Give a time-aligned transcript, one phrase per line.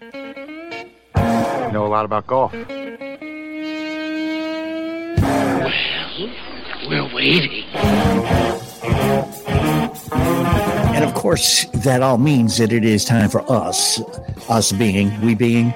[0.00, 2.54] You know a lot about golf.
[2.54, 2.66] Well,
[6.88, 7.64] we're waiting.
[10.94, 14.00] And of course, that all means that it is time for us,
[14.48, 15.74] us being, we being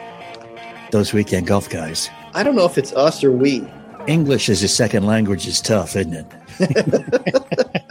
[0.90, 2.08] those weekend golf guys.
[2.32, 3.68] I don't know if it's us or we.
[4.06, 7.74] English as a second language is tough, isn't it?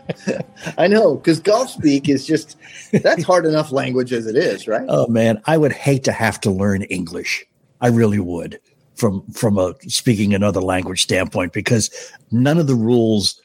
[0.83, 2.57] I know, because golf speak is just
[2.91, 4.85] that's hard enough language as it is, right?
[4.89, 7.45] Oh man, I would hate to have to learn English.
[7.79, 8.59] I really would
[8.95, 11.89] from from a speaking another language standpoint because
[12.31, 13.41] none of the rules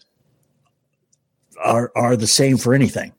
[1.62, 3.12] are are the same for anything.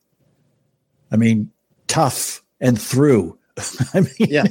[1.13, 1.49] I mean,
[1.87, 3.39] tough and through.
[3.93, 4.47] I mean, yeah,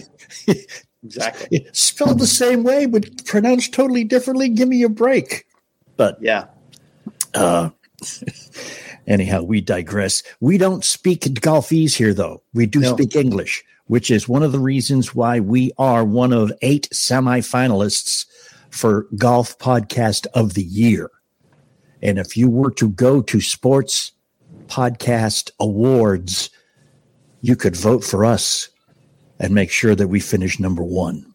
[1.04, 1.68] exactly.
[1.72, 4.48] Spelled the same way, but pronounced totally differently.
[4.48, 5.44] Give me a break.
[5.98, 6.46] But yeah.
[7.34, 7.68] Uh,
[9.08, 10.22] anyhow, we digress.
[10.40, 12.42] We don't speak golfese here, though.
[12.54, 12.94] We do no.
[12.94, 18.26] speak English, which is one of the reasons why we are one of eight semifinalists
[18.70, 21.10] for Golf Podcast of the Year.
[22.02, 24.12] And if you were to go to Sports
[24.66, 26.50] Podcast Awards,
[27.40, 28.68] you could vote for us
[29.40, 31.32] and make sure that we finish number one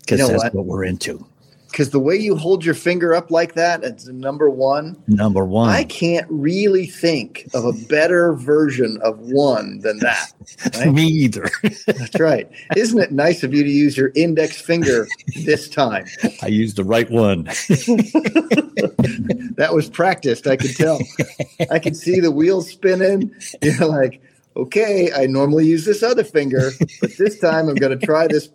[0.00, 0.54] because you know that's what?
[0.54, 1.26] what we're into
[1.70, 5.00] because the way you hold your finger up like that, it's number one.
[5.06, 5.70] Number one.
[5.70, 10.32] I can't really think of a better version of one than that.
[10.76, 10.92] Right?
[10.92, 11.48] Me either.
[11.86, 12.50] That's right.
[12.76, 15.08] Isn't it nice of you to use your index finger
[15.44, 16.06] this time?
[16.42, 17.44] I used the right one.
[19.54, 20.46] that was practiced.
[20.46, 20.98] I could tell.
[21.70, 23.34] I could see the wheels spinning.
[23.62, 24.20] You're like,
[24.60, 28.48] okay, I normally use this other finger, but this time I'm going to try this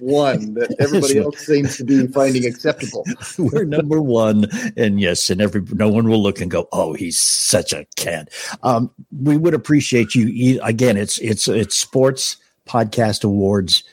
[0.00, 3.04] one that everybody else seems to be finding acceptable.
[3.38, 4.46] We're number one,
[4.76, 8.30] and yes, and every no one will look and go, "Oh, he's such a cad."
[8.62, 8.90] Um,
[9.20, 10.96] we would appreciate you again.
[10.96, 13.84] It's it's it's sports podcast awards.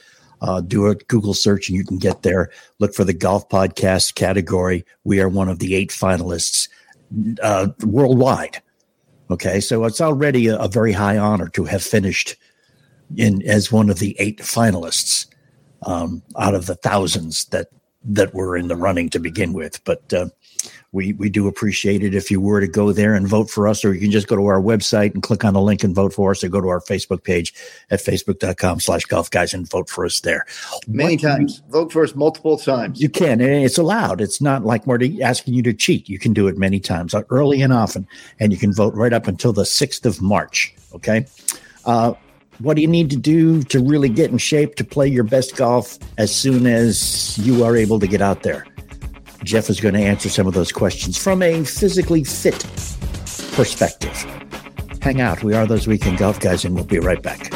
[0.41, 2.49] Uh, do a Google search and you can get there.
[2.79, 4.85] Look for the golf podcast category.
[5.03, 6.69] We are one of the eight finalists
[7.43, 8.61] uh, worldwide.
[9.31, 12.35] Okay, so it's already a, a, very high honor to have finished
[13.15, 15.27] in as one of the eight finalists
[15.83, 17.67] um, out of the thousands that
[18.03, 19.83] that were in the running to begin with.
[19.83, 20.29] But uh,
[20.91, 23.85] we we do appreciate it if you were to go there and vote for us,
[23.85, 26.13] or you can just go to our website and click on the link and vote
[26.13, 27.53] for us, or go to our Facebook page
[27.91, 30.45] at facebook.com slash golf guys and vote for us there.
[30.87, 31.61] Many what, times.
[31.69, 33.01] Vote for us multiple times.
[33.01, 33.39] You can.
[33.39, 34.21] and It's allowed.
[34.21, 36.09] It's not like we're asking you to cheat.
[36.09, 38.07] You can do it many times, uh, early and often,
[38.39, 40.73] and you can vote right up until the 6th of March.
[40.93, 41.25] Okay.
[41.85, 42.13] Uh,
[42.59, 45.55] what do you need to do to really get in shape to play your best
[45.55, 48.65] golf as soon as you are able to get out there?
[49.43, 52.59] Jeff is going to answer some of those questions from a physically fit
[53.53, 54.15] perspective.
[55.01, 55.43] Hang out.
[55.43, 57.53] We are those weekend golf guys, and we'll be right back.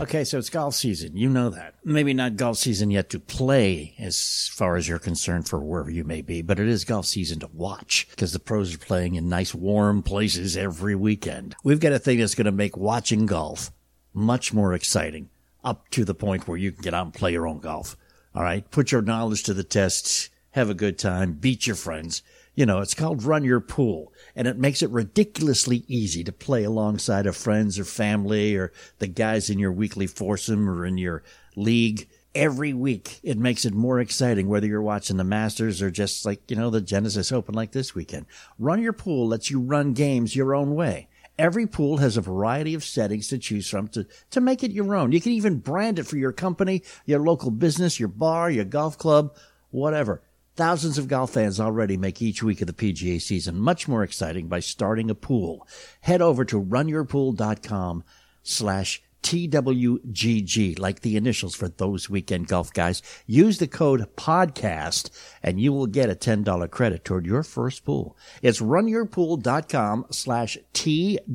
[0.00, 1.16] Okay, so it's golf season.
[1.16, 1.74] You know that.
[1.84, 6.04] Maybe not golf season yet to play as far as you're concerned for wherever you
[6.04, 9.28] may be, but it is golf season to watch because the pros are playing in
[9.28, 11.56] nice warm places every weekend.
[11.62, 13.70] We've got a thing that's going to make watching golf
[14.14, 15.28] much more exciting
[15.64, 17.96] up to the point where you can get out and play your own golf.
[18.34, 18.68] All right.
[18.70, 20.30] Put your knowledge to the test.
[20.52, 21.32] Have a good time.
[21.34, 22.22] Beat your friends.
[22.54, 26.64] You know, it's called Run Your Pool and it makes it ridiculously easy to play
[26.64, 31.22] alongside of friends or family or the guys in your weekly foursome or in your
[31.54, 33.20] league every week.
[33.22, 36.70] It makes it more exciting whether you're watching the Masters or just like, you know,
[36.70, 38.26] the Genesis Open like this weekend.
[38.58, 41.08] Run Your Pool lets you run games your own way.
[41.38, 44.94] Every pool has a variety of settings to choose from to, to make it your
[44.94, 45.12] own.
[45.12, 48.98] You can even brand it for your company, your local business, your bar, your golf
[48.98, 49.36] club,
[49.70, 50.22] whatever.
[50.56, 54.48] Thousands of golf fans already make each week of the PGA season much more exciting
[54.48, 55.64] by starting a pool.
[56.00, 58.02] Head over to runyourpool.com
[58.42, 63.02] slash TWGG, like the initials for those weekend golf guys.
[63.26, 65.10] Use the code podcast
[65.42, 68.16] and you will get a $10 credit toward your first pool.
[68.42, 71.28] It's runyourpool.com slash TWGG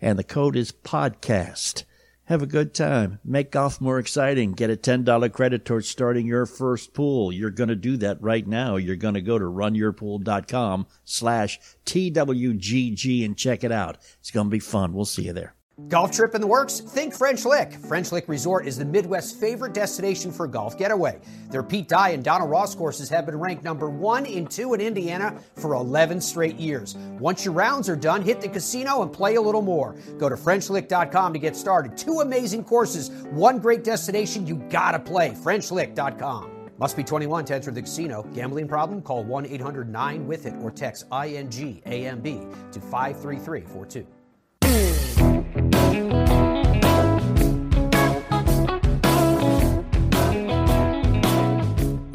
[0.00, 1.84] and the code is podcast.
[2.28, 3.20] Have a good time.
[3.24, 4.52] Make golf more exciting.
[4.52, 7.32] Get a $10 credit towards starting your first pool.
[7.32, 8.76] You're going to do that right now.
[8.76, 13.96] You're going to go to runyourpool.com slash TWGG and check it out.
[14.20, 14.92] It's going to be fun.
[14.92, 15.54] We'll see you there.
[15.86, 16.80] Golf trip in the works?
[16.80, 17.72] Think French Lick.
[17.72, 21.20] French Lick Resort is the Midwest's favorite destination for golf getaway.
[21.50, 24.80] Their Pete Dye and Donald Ross courses have been ranked number one and two in
[24.80, 26.96] Indiana for 11 straight years.
[27.20, 29.94] Once your rounds are done, hit the casino and play a little more.
[30.18, 31.96] Go to FrenchLick.com to get started.
[31.96, 35.30] Two amazing courses, one great destination you gotta play.
[35.30, 36.50] FrenchLick.com.
[36.78, 38.24] Must be 21 to enter the casino.
[38.34, 39.00] Gambling problem?
[39.00, 44.06] Call 1 800 9 with it or text ING AMB to 53342.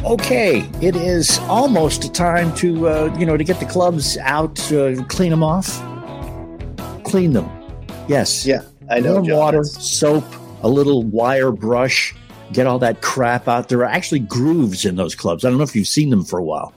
[0.05, 5.01] Okay, it is almost time to uh, you know to get the clubs out, uh,
[5.05, 5.81] clean them off,
[7.05, 7.49] clean them.
[8.09, 8.45] Yes.
[8.45, 9.13] Yeah, I know.
[9.13, 9.37] Warm John.
[9.37, 10.25] water, soap,
[10.61, 12.13] a little wire brush.
[12.51, 13.69] Get all that crap out.
[13.69, 15.45] There are actually grooves in those clubs.
[15.45, 16.73] I don't know if you've seen them for a while.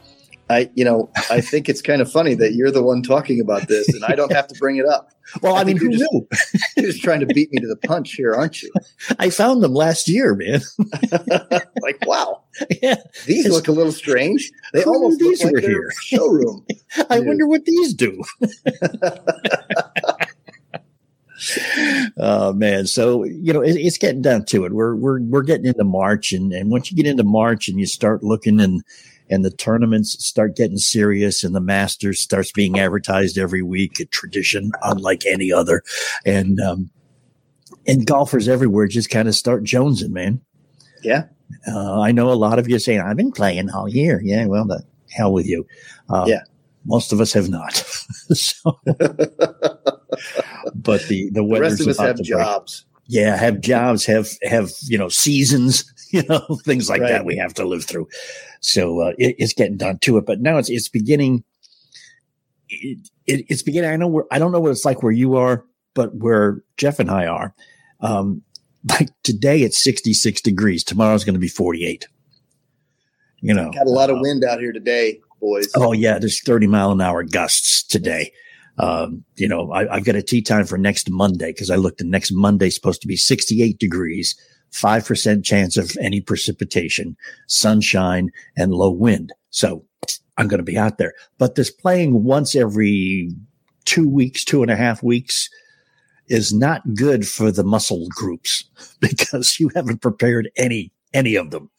[0.49, 3.67] I, you know, I think it's kind of funny that you're the one talking about
[3.67, 5.11] this, and I don't have to bring it up.
[5.43, 6.29] Well, I, I mean, who you're knew?
[6.77, 8.71] You're just trying to beat me to the punch here, aren't you?
[9.19, 10.61] I found them last year, man.
[11.83, 12.45] like, wow,
[12.81, 12.95] yeah,
[13.27, 14.53] these look a little strange.
[14.73, 15.91] They almost look these like were here?
[16.01, 16.65] showroom.
[17.11, 17.27] I Dude.
[17.27, 18.23] wonder what these do.
[22.19, 24.73] oh man, so you know it, it's getting down to it.
[24.73, 27.87] We're we're we're getting into March, and and once you get into March and you
[27.87, 28.85] start looking and
[29.31, 34.05] and the tournaments start getting serious, and the Masters starts being advertised every week, a
[34.07, 35.83] tradition unlike any other,
[36.25, 36.91] and um,
[37.87, 40.41] and golfers everywhere just kind of start jonesing, man.
[41.03, 41.25] Yeah,
[41.69, 44.21] Uh, I know a lot of you saying, I've been playing all year.
[44.25, 45.67] Yeah, well, the hell with you.
[46.09, 46.41] Uh, Yeah.
[46.85, 47.75] Most of us have not.
[48.33, 48.79] so,
[50.75, 52.83] but the, the the rest of us have jobs.
[52.85, 52.96] break.
[53.09, 57.11] Yeah, have jobs, have, have, you know, seasons, you know, things like Right.
[57.11, 58.09] that we have to live through.
[58.61, 61.45] So, uh, it, it's getting done to it, but now it's, it's beginning.
[62.69, 63.91] It, it, it's beginning.
[63.91, 65.65] I know where, I don't know what it's like where you are,
[65.95, 67.55] but where Jeff and I are,
[68.01, 68.43] um,
[68.89, 70.83] like today it's 66 degrees.
[70.85, 72.07] Tomorrow's going to be 48.
[73.41, 75.69] You know, Got a lot of uh, wind out here today, boys.
[75.77, 78.33] Oh yeah, there's 30 mile an hour gusts today.
[78.79, 82.01] Um, you know, I, I've got a tea time for next Monday because I looked
[82.01, 84.35] and next Monday's supposed to be 68 degrees,
[84.73, 89.33] 5% chance of any precipitation, sunshine and low wind.
[89.51, 89.85] So
[90.37, 93.31] I'm going to be out there, but this playing once every
[93.87, 95.49] two weeks, two and a half weeks
[96.29, 98.65] is not good for the muscle groups
[99.01, 101.71] because you haven't prepared any, any of them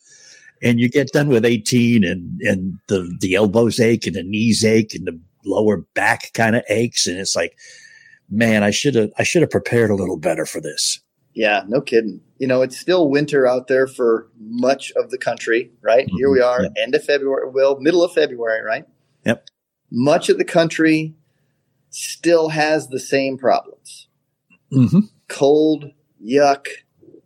[0.61, 4.65] and you get done with 18 and, and the, the elbows ache and the knees
[4.65, 7.07] ache and the lower back kind of aches.
[7.07, 7.57] And it's like,
[8.29, 10.99] man, I should have, I should have prepared a little better for this.
[11.33, 12.21] Yeah, no kidding.
[12.39, 16.07] You know, it's still winter out there for much of the country, right?
[16.17, 16.73] Here we are, Yep.
[16.77, 18.85] end of February, well, middle of February, right?
[19.25, 19.47] Yep.
[19.91, 21.15] Much of the country
[21.89, 24.07] still has the same problems.
[24.73, 24.99] Mm-hmm.
[25.29, 25.91] Cold,
[26.23, 26.67] yuck,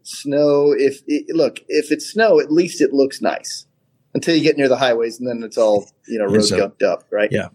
[0.03, 0.73] snow.
[0.77, 3.65] If it, look, if it's snow, at least it looks nice
[4.13, 7.05] until you get near the highways, and then it's all you know road gunked up,
[7.11, 7.29] right?
[7.31, 7.47] Yeah.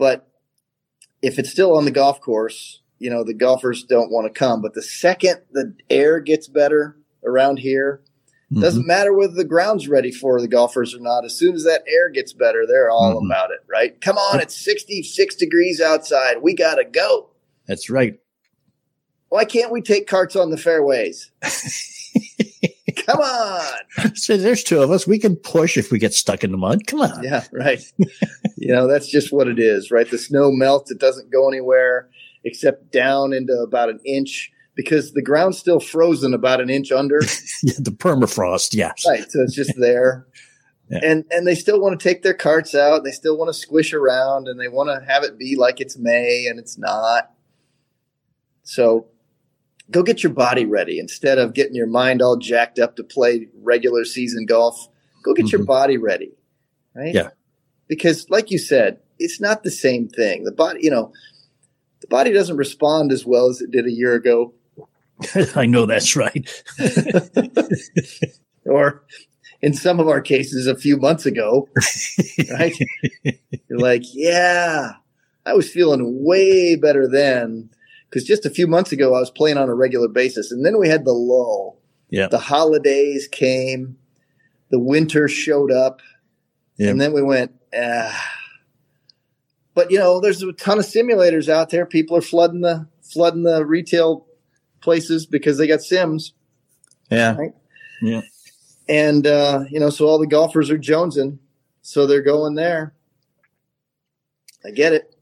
[0.00, 0.26] But
[1.22, 4.62] if it's still on the golf course, you know the golfers don't want to come.
[4.62, 8.00] But the second the air gets better around here,
[8.50, 8.62] Mm-hmm.
[8.62, 11.24] doesn't matter whether the ground's ready for the golfers or not.
[11.24, 13.26] As soon as that air gets better, they're all Mhm.
[13.26, 14.00] about it, right?
[14.00, 16.42] Come on, it's 66 degrees outside.
[16.42, 17.30] We got to go.
[17.68, 18.18] That's right.
[19.28, 21.30] Why can't we take carts on the fairways?
[23.10, 24.12] Come on.
[24.14, 25.06] So there's two of us.
[25.06, 26.86] We can push if we get stuck in the mud.
[26.86, 27.22] Come on.
[27.22, 27.80] Yeah, right.
[28.56, 30.10] you know, that's just what it is, right?
[30.10, 32.08] The snow melts, it doesn't go anywhere
[32.44, 37.20] except down into about an inch because the ground's still frozen about an inch under.
[37.62, 38.74] Yeah, the permafrost.
[38.74, 39.04] Yes.
[39.06, 39.30] right.
[39.30, 40.26] So it's just there.
[40.92, 40.98] Yeah.
[41.04, 43.04] And and they still want to take their carts out.
[43.04, 45.96] They still want to squish around and they want to have it be like it's
[45.96, 47.30] May and it's not.
[48.64, 49.06] So
[49.90, 53.48] go get your body ready instead of getting your mind all jacked up to play
[53.62, 54.88] regular season golf.
[55.22, 55.66] Go get your Mhm.
[55.66, 56.32] body ready.
[56.94, 57.14] Right?
[57.14, 57.30] Yeah.
[57.88, 60.44] Because like you said, it's not the same thing.
[60.44, 61.12] The body, you know,
[62.00, 64.54] the body doesn't respond as well as it did a year ago
[65.54, 66.48] I know that's right.
[68.64, 69.02] or
[69.62, 71.68] in some of our cases a few months ago,
[72.50, 72.74] right?
[73.68, 74.92] You're like, yeah,
[75.44, 77.68] I was feeling way better then
[78.10, 80.78] because just a few months ago I was playing on a regular basis, and then
[80.78, 81.78] we had the lull.
[82.10, 82.26] Yeah.
[82.26, 83.96] the holidays came,
[84.70, 86.00] the winter showed up,
[86.76, 86.90] Yeah.
[86.90, 87.52] and then we went.
[87.72, 88.34] Ah.
[89.74, 91.86] But you know, there's a ton of simulators out there.
[91.86, 94.26] People are flooding the flooding the retail
[94.80, 96.32] places because they got sims.
[97.10, 97.36] Yeah.
[97.36, 97.54] Right.
[98.02, 98.22] Yeah.
[98.88, 101.38] And uh, you know, so all the golfers are jonesing,
[101.82, 102.92] so they're going there.
[104.64, 105.14] I get it.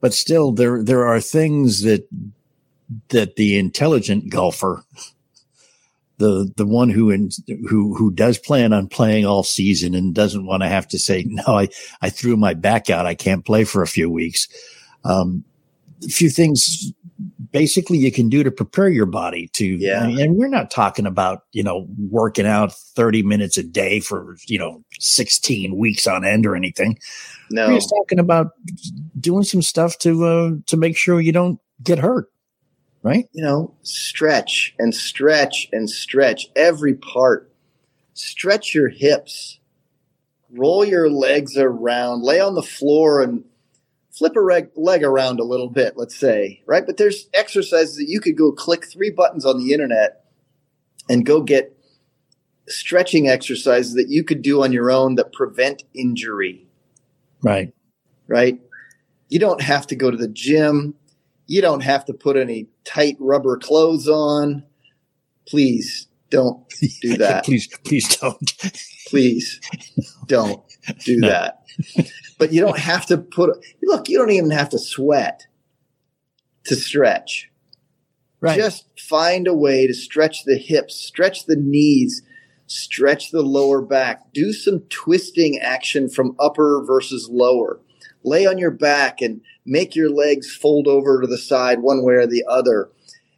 [0.00, 2.08] But still, there there are things that
[3.08, 4.82] that the intelligent golfer,
[6.18, 7.30] the the one who in,
[7.68, 11.24] who who does plan on playing all season and doesn't want to have to say
[11.26, 11.68] no, I
[12.00, 14.48] I threw my back out, I can't play for a few weeks.
[15.04, 15.44] Um,
[16.04, 16.92] a few things
[17.52, 20.04] basically you can do to prepare your body to Yeah.
[20.04, 24.58] and we're not talking about you know working out 30 minutes a day for you
[24.58, 26.98] know 16 weeks on end or anything
[27.50, 28.52] No, we're just talking about
[29.18, 32.30] doing some stuff to uh, to make sure you don't get hurt,
[33.02, 33.26] right?
[33.32, 37.50] you know, stretch and stretch and stretch every part.
[38.14, 39.58] stretch your hips,
[40.52, 43.44] roll your legs around, lay on the floor and
[44.20, 46.84] flip a reg- leg around a little bit, let's say, right?
[46.84, 50.26] But there's exercises that you could go click three buttons on the internet
[51.08, 51.74] and go get
[52.68, 56.68] stretching exercises that you could do on your own that prevent injury.
[57.42, 57.72] Right.
[58.28, 58.60] Right.
[59.30, 60.96] You don't have to go to the gym.
[61.46, 64.64] You don't have to put any tight rubber clothes on.
[65.48, 66.62] Please don't
[67.00, 67.46] do that.
[67.46, 68.52] please, please don't.
[69.08, 69.58] please
[70.26, 70.62] don't
[71.06, 71.28] do No.
[71.30, 71.64] that.
[72.40, 75.46] But you don't have to put, look, you don't even have to sweat
[76.64, 77.50] to stretch.
[78.40, 78.56] Right.
[78.56, 82.22] Just find a way to stretch the hips, stretch the knees,
[82.66, 84.32] stretch the lower back.
[84.32, 87.78] Do some twisting action from upper versus lower.
[88.24, 92.14] Lay on your back and make your legs fold over to the side one way
[92.14, 92.90] or the other.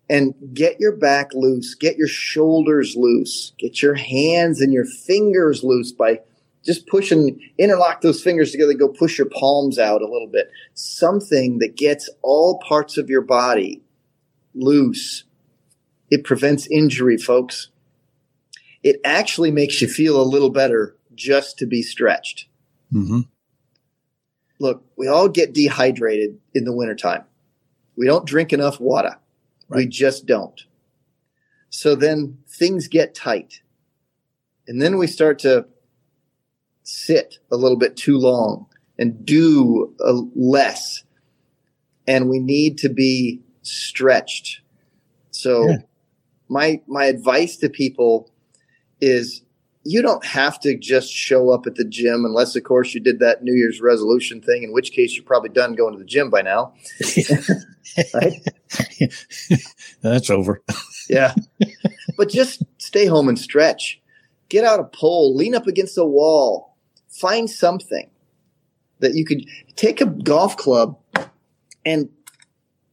[0.09, 5.65] And get your back loose, get your shoulders loose, get your hands and your fingers
[5.65, 6.21] loose by
[6.65, 10.51] just pushing, interlock those fingers together, go push your palms out a little bit.
[10.75, 13.83] Something that gets all parts of your body
[14.55, 15.25] loose.
[16.11, 17.69] It prevents injury, folks.
[18.83, 22.47] It actually makes you feel a little better just to be stretched.
[22.93, 23.21] Mm-hmm.
[24.59, 27.25] Look, we all get dehydrated in the wintertime.
[27.97, 29.19] We don't drink enough water.
[29.69, 30.61] We just don't.
[31.71, 33.63] So then things get tight.
[34.69, 35.67] And then we start to
[36.83, 38.67] sit a little bit too long
[38.99, 39.95] and do
[40.35, 41.05] less.
[42.07, 44.61] And we need to be stretched.
[45.31, 45.77] So Yeah.
[46.49, 48.31] my my advice to people
[49.01, 49.43] is
[49.85, 53.19] you don't have to just show up at the gym unless of course you did
[53.19, 56.31] that New Year's resolution thing, in which case you're probably done going to the gym
[56.31, 56.75] by now.
[58.15, 58.41] Right?
[60.03, 60.63] That's over.
[61.11, 61.35] Yeah.
[62.17, 64.01] but just stay home and stretch.
[64.49, 66.72] Get out a pole, lean up against a wall,
[67.13, 68.11] find something
[69.01, 69.45] that you could
[69.77, 70.99] take a golf club
[71.85, 72.09] and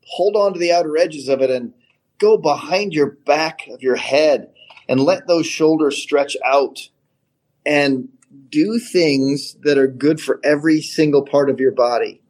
[0.05, 1.73] hold on to the outer edges of it and
[2.17, 4.51] go behind your back of your head
[4.87, 6.89] and let those shoulders stretch out
[7.65, 8.09] and
[8.49, 12.21] do things that are good for every single part of your body.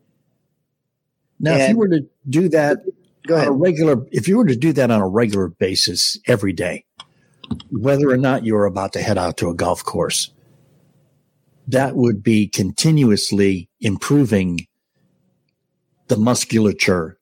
[1.40, 2.80] Now, if you were to do that
[3.30, 6.52] Go on a regular, if you were to do that on a regular basis every
[6.52, 6.86] day,
[7.70, 10.32] whether or not you're about to head out to a golf course,
[11.70, 14.68] that would be continuously improving
[16.08, 17.18] the musculature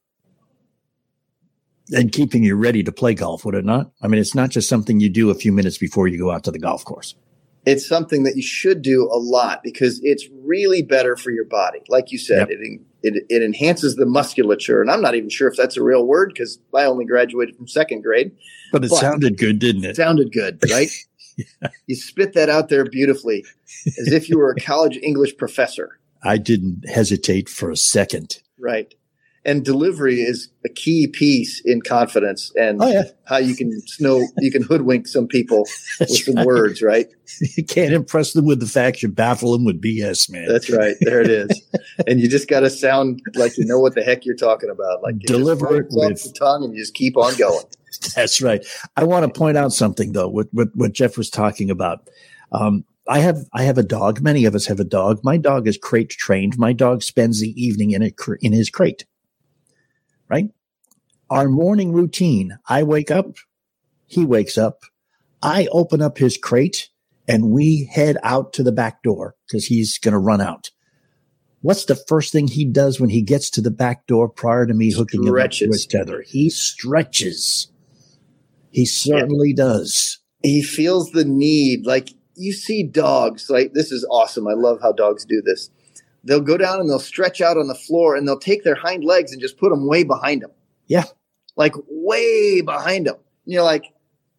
[1.94, 3.92] and keeping you ready to play golf, would it not?
[4.02, 6.44] I mean, it's not just something you do a few minutes before you go out
[6.46, 7.16] to the golf course.
[7.66, 11.80] it's something that you should do a lot because it's really better for your body.
[11.90, 12.50] Like you said, Yep.
[12.52, 16.06] it, it it enhances the musculature, and I'm not even sure if that's a real
[16.08, 18.32] word because I only graduated from second grade.
[18.72, 19.96] But it But- sounded good, didn't It it?
[19.98, 20.90] sounded good, right?
[21.88, 23.46] You spit that out there beautifully,
[23.86, 28.40] as if you were a college English professor, I didn't hesitate for a second.
[28.60, 28.94] right?
[29.46, 33.04] And delivery is a key piece in confidence and Oh, yeah.
[33.24, 35.60] how you can snow you can hoodwink some people
[36.02, 36.46] with some right.
[36.46, 37.08] words, right?
[37.56, 39.04] You can't impress them with the facts.
[39.04, 40.50] You baffle them with BS, man.
[40.50, 40.96] That's right.
[41.00, 41.62] There it is.
[42.08, 45.02] and you just got to sound like you know what the heck you're talking about.
[45.02, 47.64] Like Deliver it with- the tongue and you just keep on going.
[48.16, 48.66] That's right.
[48.96, 50.28] I want to point out something though.
[50.28, 52.10] What what, what Jeff was talking about.
[52.52, 54.22] Um, I have I have a dog.
[54.22, 55.22] Many of us have a dog.
[55.24, 56.58] My dog is crate trained.
[56.58, 59.06] My dog spends the evening in a cr- in his crate.
[60.30, 60.50] Right.
[61.30, 62.58] Our morning routine.
[62.68, 63.38] I wake up.
[64.06, 64.82] He wakes up.
[65.42, 66.90] I open up his crate
[67.28, 70.72] and we head out to the back door because he's going to run out.
[71.62, 74.74] What's the first thing he does when he gets to the back door prior to
[74.74, 76.22] me hooking him up to his tether?
[76.22, 77.70] He stretches.
[78.72, 80.20] He certainly does.
[80.42, 81.86] He feels the need.
[81.86, 84.48] Like you see dogs, like this is awesome.
[84.48, 85.70] I love how dogs do this.
[86.24, 89.04] They'll go down and they'll stretch out on the floor and they'll take their hind
[89.04, 90.52] legs and just put them way behind them.
[90.88, 91.06] Yeah.
[91.56, 93.16] Like way behind them.
[93.46, 93.86] And you're like,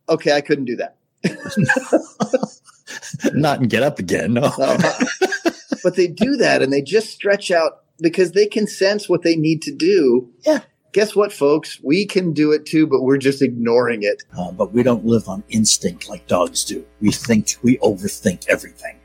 [0.08, 0.96] okay, I couldn't do that.
[3.32, 4.34] Not and get up again.
[4.34, 4.42] No.
[4.42, 5.52] Uh-huh.
[5.82, 9.36] but they do that and they just stretch out because they can sense what they
[9.36, 10.30] need to do.
[10.44, 10.60] Yeah.
[10.92, 11.78] Guess what, folks?
[11.82, 14.22] We can do it too, but we're just ignoring it.
[14.36, 16.84] Uh, but we don't live on instinct like dogs do.
[17.00, 18.98] We think, we overthink everything.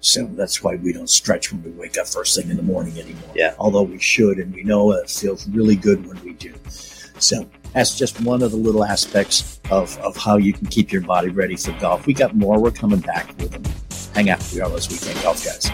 [0.00, 2.96] So that's why we don't stretch when we wake up first thing in the morning
[2.98, 3.32] anymore.
[3.34, 3.54] Yeah.
[3.58, 6.54] Although we should, and we know it feels really good when we do.
[7.18, 11.02] So that's just one of the little aspects of, of how you can keep your
[11.02, 12.06] body ready for golf.
[12.06, 12.60] We got more.
[12.60, 13.64] We're coming back with them.
[14.14, 14.48] Hang out.
[14.54, 15.70] We are those weekend golf guys.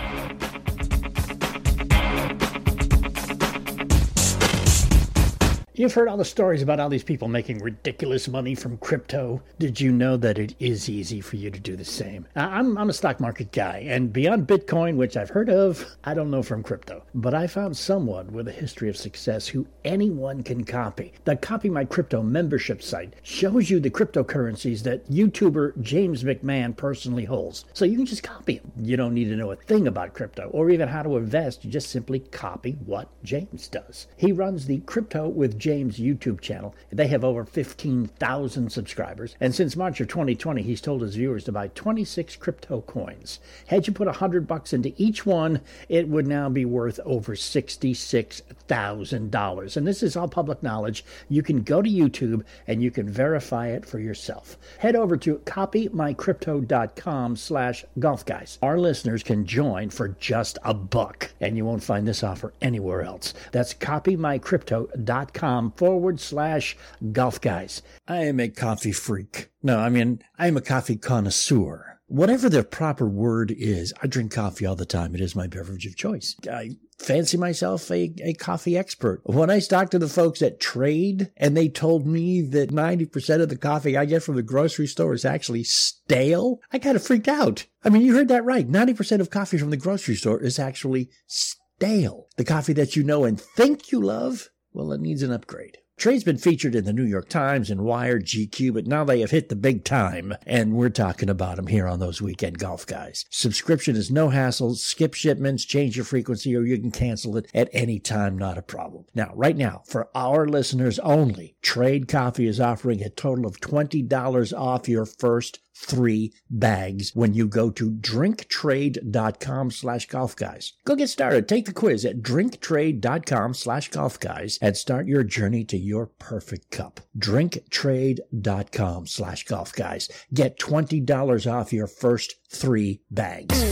[5.75, 9.41] You've heard all the stories about all these people making ridiculous money from crypto.
[9.59, 12.27] Did you know that it is easy for you to do the same?
[12.37, 16.31] I'm, I'm a stock market guy, and beyond Bitcoin, which I've heard of, I don't
[16.31, 17.05] know from crypto.
[17.15, 21.15] But I found someone with a history of success who anyone can copy.
[21.25, 27.25] The Copy My Crypto membership site shows you the cryptocurrencies that YouTuber James McMahon personally
[27.25, 27.65] holds.
[27.73, 28.61] So you can just copy.
[28.77, 31.65] You don't need to know a thing about crypto or even how to invest.
[31.65, 34.07] You just simply copy what James does.
[34.19, 36.75] He runs the Crypto with James YouTube channel.
[36.91, 39.35] They have over 15,000 subscribers.
[39.41, 43.41] And since March of 2020, he's told his viewers to buy 26 crypto coins.
[43.67, 49.77] Had you put 100 bucks into each one, it would now be worth over $66,000.
[49.77, 51.05] And this is all public knowledge.
[51.29, 54.59] You can go to YouTube and you can verify it for yourself.
[54.79, 58.59] Head over to copymycrypto.com slash golf guys.
[58.63, 63.03] Our listeners can join for just a buck, and you won't find this offer anywhere
[63.03, 63.35] else.
[63.53, 66.77] That's copymycrypto.com forward slash
[67.13, 67.83] golf guys.
[68.09, 69.51] I am a coffee freak.
[69.63, 74.67] No, I mean, I'm a coffee connoisseur whatever the proper word is, I drink coffee
[74.67, 75.15] all the time.
[75.15, 76.37] It is my beverage of choice.
[76.51, 79.23] I fancy myself a, a coffee expert.
[79.25, 83.49] When I talked to the folks at Trade and they told me that 90% of
[83.49, 87.29] the coffee I get from the grocery store is actually stale, I kind of freaked
[87.29, 87.67] out.
[87.83, 88.71] I mean, you heard that right.
[88.71, 92.27] 90% of coffee from the grocery store is actually stale.
[92.37, 95.79] The coffee that you know and think you love, well, it needs an upgrade.
[95.99, 99.31] Trade's been featured in the New York Times and Wired GQ, but now they have
[99.31, 103.25] hit the big time, and we're talking about them here on those weekend golf guys.
[103.31, 107.69] Subscription is no hassle, skip shipments, change your frequency, or you can cancel it at
[107.73, 109.05] any time, not a problem.
[109.15, 114.59] Now, right now, for our listeners only, Trade Coffee is offering a total of $20
[114.59, 120.73] off your first three bags when you go to drinktrade.com slash golf guys.
[120.85, 121.49] Go get started.
[121.49, 126.71] Take the quiz at drinktrade.com slash golf guys and start your journey to your perfect
[126.71, 127.01] cup.
[127.19, 130.09] Drinktrade.com slash golf guys.
[130.33, 133.63] Get $20 off your first three bags.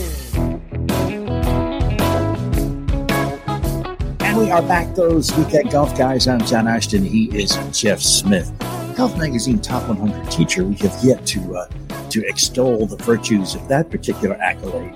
[4.21, 6.27] And we are back those weekend golf guys.
[6.27, 7.03] I'm John Ashton.
[7.03, 8.51] He is Jeff Smith.
[8.95, 10.63] Golf Magazine Top 100 teacher.
[10.63, 11.67] We have yet to uh,
[12.11, 14.93] to extol the virtues of that particular accolade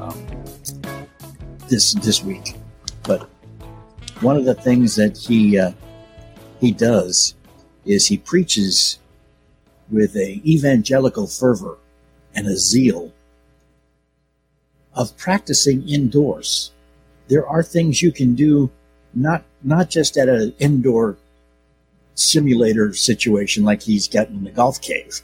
[0.00, 0.26] um,
[1.68, 2.56] this this week.
[3.04, 3.28] But
[4.20, 5.72] one of the things that he uh,
[6.60, 7.34] he does
[7.84, 8.98] is he preaches
[9.90, 11.78] with a evangelical fervor
[12.34, 13.12] and a zeal
[14.94, 16.72] of practicing indoors.
[17.28, 18.70] There are things you can do
[19.14, 21.16] not not just at an indoor
[22.14, 25.20] simulator situation like he's got in the golf cave,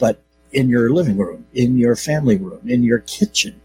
[0.00, 0.20] but
[0.52, 3.60] in your living room, in your family room, in your kitchen.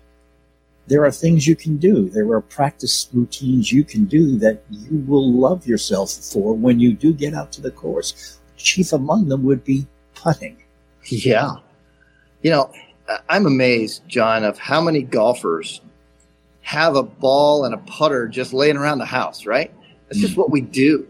[0.87, 2.09] There are things you can do.
[2.09, 6.93] There are practice routines you can do that you will love yourself for when you
[6.93, 8.37] do get out to the course.
[8.55, 10.57] Chief among them would be putting.
[11.07, 11.55] Yeah.
[12.43, 12.71] You know,
[13.29, 15.81] I'm amazed, John, of how many golfers
[16.61, 19.73] have a ball and a putter just laying around the house, right?
[20.07, 20.37] That's just mm.
[20.37, 21.07] what we do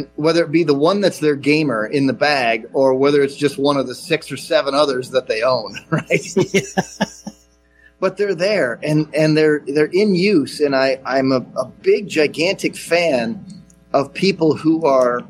[0.00, 3.36] and whether it be the one that's their gamer in the bag or whether it's
[3.36, 6.08] just one of the six or seven others that they own, right?
[8.00, 12.08] but they're there and and they're they're in use, and I I'm a, a big
[12.08, 13.44] gigantic fan
[13.92, 15.22] of people who are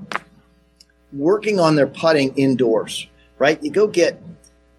[1.13, 3.63] working on their putting indoors, right?
[3.63, 4.23] You go get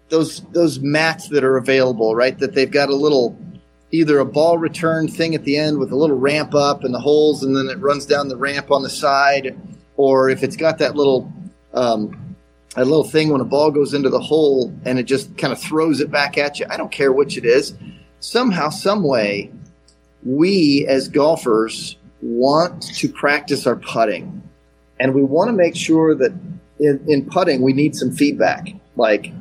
[0.08, 2.38] those those mats that are available, right?
[2.38, 3.36] That they've got a little
[3.90, 7.00] either a ball return thing at the end with a little ramp up and the
[7.00, 9.54] holes, and then it runs down the ramp on the side,
[9.96, 11.32] or if it's got that little
[11.74, 12.36] um,
[12.76, 15.60] a little thing when a ball goes into the hole and it just kind of
[15.60, 16.66] throws it back at you.
[16.70, 17.74] I don't care which it is.
[18.20, 19.50] Somehow, some way,
[20.24, 24.42] we as golfers want to practice our putting,
[25.00, 26.32] and we want to make sure that
[26.78, 28.68] in, in putting we need some feedback.
[28.96, 29.32] Like,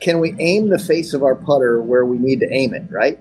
[0.00, 3.18] can we aim the face of our putter where we need to aim it, right?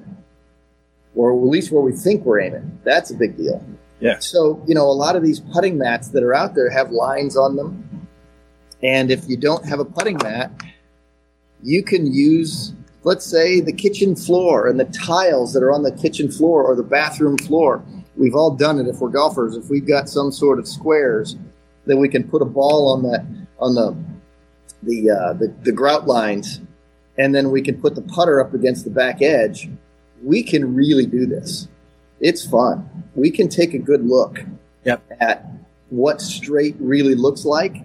[1.17, 2.80] or at least where we think we're aiming.
[2.84, 3.62] That's a big deal.
[3.99, 4.19] Yeah.
[4.19, 7.36] So, you know, a lot of these putting mats that are out there have lines
[7.36, 8.07] on them.
[8.83, 10.51] And if you don't have a putting mat,
[11.63, 15.91] you can use, let's say, the kitchen floor and the tiles that are on the
[15.91, 17.83] kitchen floor or the bathroom floor.
[18.15, 19.55] We've all done it if we're golfers.
[19.55, 21.36] If we've got some sort of squares,
[21.86, 23.25] then we can put a ball on that
[23.60, 23.95] on the
[24.83, 26.62] the uh, the, the grout lines,
[27.17, 29.69] and then we can put the putter up against the back edge
[30.23, 31.67] we can really do this.
[32.19, 33.03] It's fun.
[33.15, 34.43] We can take a good look
[34.84, 35.03] yep.
[35.19, 35.45] at
[35.89, 37.84] what straight really looks like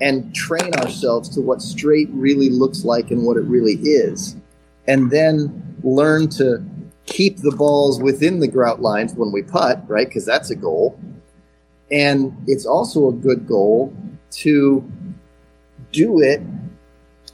[0.00, 4.36] and train ourselves to what straight really looks like and what it really is.
[4.86, 6.64] And then learn to
[7.06, 10.06] keep the balls within the grout lines when we putt, right?
[10.06, 10.98] Because that's a goal.
[11.90, 13.94] And it's also a good goal
[14.32, 14.90] to
[15.92, 16.42] do it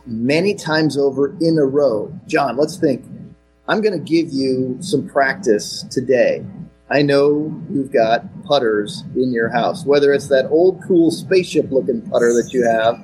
[0.07, 2.13] many times over in a row.
[2.27, 3.05] John, let's think.
[3.71, 6.45] I'm going to give you some practice today.
[6.91, 12.03] I know you've got putters in your house, whether it's that old cool spaceship looking
[12.11, 13.01] putter that you have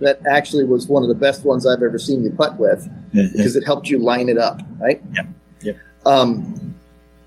[0.00, 3.56] that actually was one of the best ones I've ever seen you putt with because
[3.56, 5.02] it helped you line it up, right?
[5.14, 5.26] Yep.
[5.62, 5.76] Yep.
[6.04, 6.74] Um,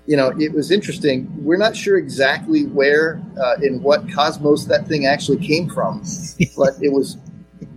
[0.06, 1.28] you know, it was interesting.
[1.44, 6.04] We're not sure exactly where, uh, in what cosmos that thing actually came from,
[6.56, 7.16] but it was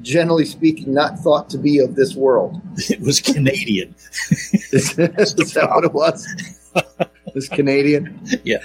[0.02, 2.62] generally speaking not thought to be of this world.
[2.90, 3.96] It was Canadian.
[4.72, 6.28] Is, is that what it was?
[6.76, 8.20] It was Canadian?
[8.44, 8.58] Yeah.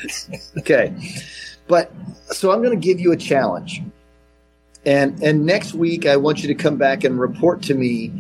[0.59, 0.95] Okay.
[1.69, 1.93] But
[2.31, 3.83] so I'm going to give you a challenge.
[4.85, 8.13] And and next week I want you to come back and report to me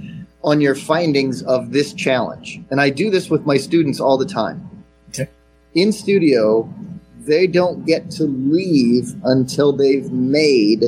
[0.42, 2.60] on your findings of this challenge.
[2.70, 4.68] And I do this with my students all the time.
[5.10, 5.28] Okay.
[5.74, 6.72] In studio,
[7.20, 10.84] they don't get to leave until they've made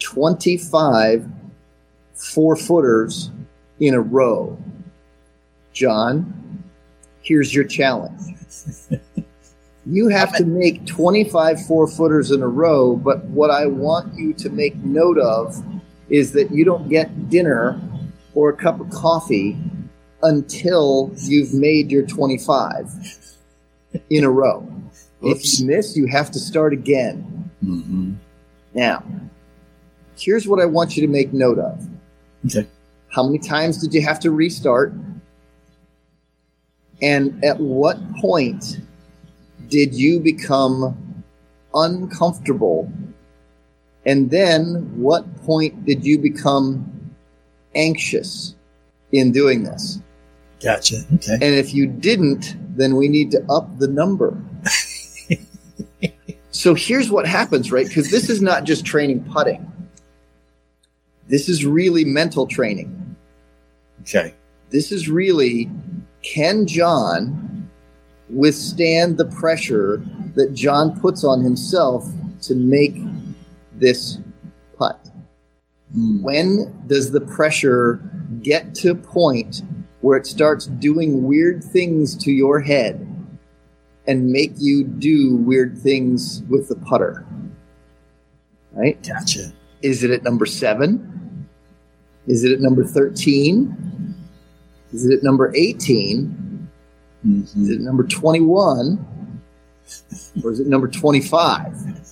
[0.00, 1.26] 25
[2.16, 3.30] four footers
[3.80, 4.58] in a row.
[5.72, 6.64] John,
[7.22, 8.20] here's your challenge.
[9.88, 14.32] You have to make 25 four footers in a row, but what I want you
[14.34, 15.62] to make note of
[16.08, 17.80] is that you don't get dinner
[18.34, 19.56] or a cup of coffee
[20.24, 22.90] until you've made your 25
[24.10, 24.68] in a row.
[25.22, 27.50] If you miss, you have to start again.
[27.60, 28.14] hmm
[28.74, 29.04] Now,
[30.18, 31.88] here's what I want you to make note of.
[32.46, 32.66] Okay.
[33.08, 34.92] How many times did you have to restart?
[37.02, 38.80] And at what point
[39.68, 41.24] did you become
[41.74, 42.90] uncomfortable?
[44.04, 47.14] And then what point did you become
[47.74, 48.54] anxious
[49.12, 50.00] in doing this?
[50.62, 51.02] Gotcha.
[51.14, 51.34] Okay.
[51.34, 54.36] And if you didn't, then we need to up the number.
[56.50, 57.86] so here's what happens, right?
[57.86, 59.70] Because this is not just training putting.
[61.28, 63.16] This is really mental training.
[64.02, 64.34] Okay.
[64.70, 65.70] This is really
[66.22, 67.68] can John
[68.28, 70.02] withstand the pressure
[70.34, 72.04] that John puts on himself
[72.42, 72.96] to make
[73.78, 74.18] this
[74.76, 75.06] putt?
[75.96, 76.22] Mm.
[76.22, 78.00] when does the pressure
[78.42, 79.62] get to a point
[80.00, 83.06] where it starts doing weird things to your head
[84.08, 87.24] and make you do weird things with the putter?
[88.72, 89.00] Right?
[89.06, 89.52] Gotcha.
[89.82, 91.46] Is it at number seven?
[92.26, 94.14] Is it at number 13?
[94.92, 96.68] Is it at number 18?
[97.22, 99.42] hmm Is it number 21?
[100.42, 102.02] Or is it number 25?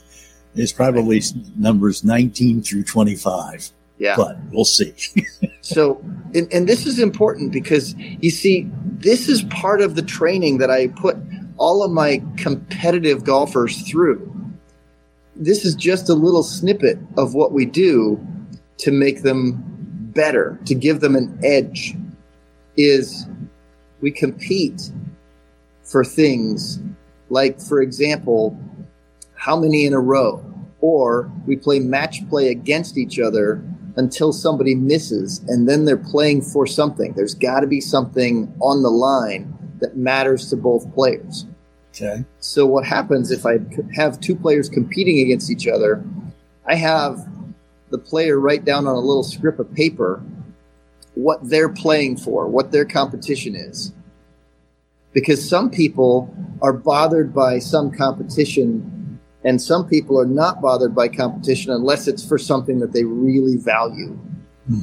[0.55, 1.20] It's probably
[1.57, 4.14] numbers 19 through 25, Yeah.
[4.16, 4.94] but we'll see.
[5.64, 5.98] So,
[6.35, 10.70] and, and this is important because you see, this is part of the training that
[10.70, 11.16] I put
[11.57, 14.31] all of my competitive golfers through.
[15.37, 18.25] This is just a little snippet of what we do
[18.79, 19.62] to make them
[20.14, 21.94] better, to give them an edge.
[22.77, 23.27] Is
[24.01, 24.90] we compete
[25.83, 26.81] for things
[27.31, 28.59] like, for example,
[29.35, 30.44] how many in a row,
[30.81, 33.62] or we play match play against each other
[33.97, 37.12] until somebody misses and then they're playing for something.
[37.12, 41.47] There's got to be something on the line that matters to both players.
[41.95, 42.25] Okay.
[42.41, 43.59] So what happens if I
[43.95, 46.05] have two players competing against each other?
[46.67, 47.21] I have
[47.91, 50.23] the player write down on a little strip of paper
[51.15, 53.93] what they're playing for, what their competition is.
[55.13, 61.07] Because some people are bothered by some competition and some people are not bothered by
[61.07, 64.19] competition unless it's for something that they really value,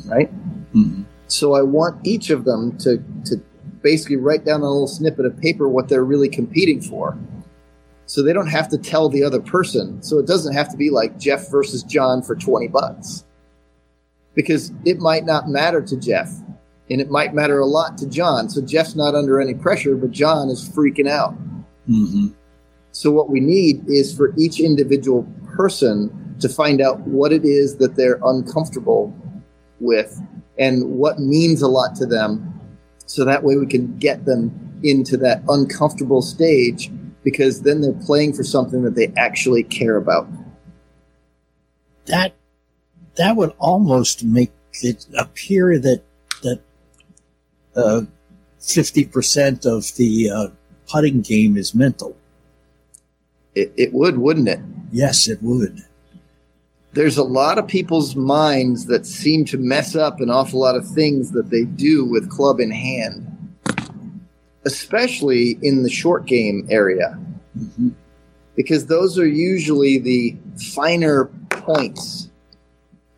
[0.06, 0.32] right?
[0.74, 1.04] Mhm.
[1.28, 3.41] So I want each of them to, to
[3.81, 7.17] basically write down on a little snippet of paper what they're really competing for.
[8.05, 10.01] So they don't have to tell the other person.
[10.03, 13.23] So it doesn't have to be like Jeff versus John for 20 bucks.
[14.33, 16.29] Because it might not matter to Jeff
[16.89, 18.49] and it might matter a lot to John.
[18.49, 21.33] So Jeff's not under any pressure, but John is freaking out.
[21.87, 22.27] hmm
[22.91, 27.77] So what we need is for each individual person to find out what it is
[27.77, 29.15] that they're uncomfortable
[29.79, 30.21] with
[30.59, 32.50] and what means a lot to them.
[33.12, 36.89] So that way we can get them into that uncomfortable stage
[37.26, 40.30] because then they're playing for something that they actually care about.
[42.06, 42.34] That
[43.15, 46.04] that would almost make it appear that
[46.41, 46.62] that
[47.76, 48.04] uh,
[48.62, 50.47] fifty percent of the uh,
[50.88, 52.15] putting game is mental.
[53.54, 54.62] It, it would, wouldn't it?
[54.89, 55.84] Yes, it would.
[56.93, 60.86] There's a lot of people's minds that seem to mess up an awful lot of
[60.88, 63.25] things that they do with club in hand,
[64.65, 67.17] especially in the short game area.
[67.58, 67.89] hmm
[68.54, 70.36] because those are usually the
[70.75, 72.30] finer points,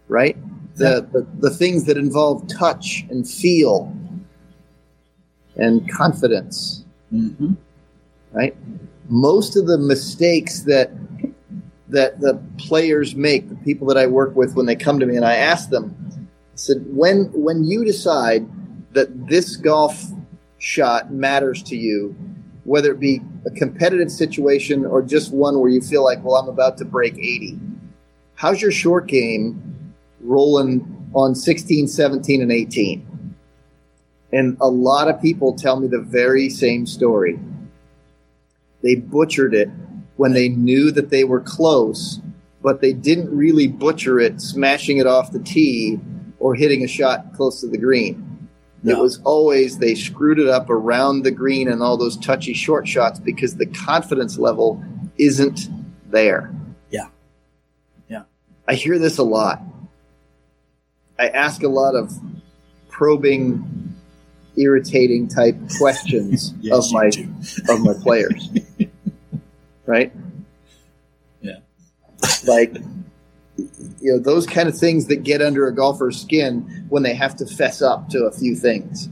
[0.07, 0.37] right?
[0.75, 3.91] The, the, the things that involve touch and feel
[5.55, 7.53] and confidence, Mm-hmm.
[8.31, 8.55] right?
[9.09, 10.91] Most of the mistakes that
[11.93, 15.15] that the players make, the people that I work with when they come to me
[15.15, 18.47] and I ask them, I said, when when you decide
[18.93, 20.03] that this golf
[20.57, 22.15] shot matters to you,
[22.63, 26.49] whether it be a competitive situation or just one where you feel like, well, I'm
[26.49, 27.59] about to break 80.
[28.35, 33.35] How's your short game rolling on 16, 17, and 18?
[34.31, 37.39] And a lot of people tell me the very same story.
[38.81, 39.69] They butchered it
[40.17, 42.19] when they knew that they were close,
[42.61, 45.99] but they didn't really butcher it, smashing it off the tee
[46.39, 48.33] or hitting a shot close to the green.
[48.85, 52.85] It was always they screwed it up around the green and all those touchy short
[52.85, 54.83] shots because the confidence level
[55.17, 55.69] isn't
[56.09, 56.53] there.
[56.89, 57.07] Yeah.
[58.09, 58.23] Yeah.
[58.67, 59.61] I hear this a lot.
[61.17, 62.11] I ask a lot of
[62.89, 63.95] probing,
[64.57, 67.05] irritating type questions Yes, of my
[67.73, 68.49] of my players.
[69.85, 70.11] right?
[71.41, 71.59] Yeah.
[72.47, 72.75] Like
[73.57, 77.35] you know, those kind of things that get under a golfer's skin when they have
[77.37, 79.09] to fess up to a few things.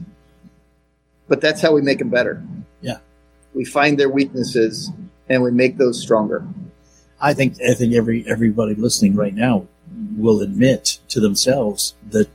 [1.28, 2.42] But that's how we make them better.
[2.80, 2.98] Yeah.
[3.54, 4.90] We find their weaknesses
[5.28, 6.46] and we make those stronger.
[7.20, 9.66] I think I think every everybody listening right now
[10.16, 12.28] will admit to themselves that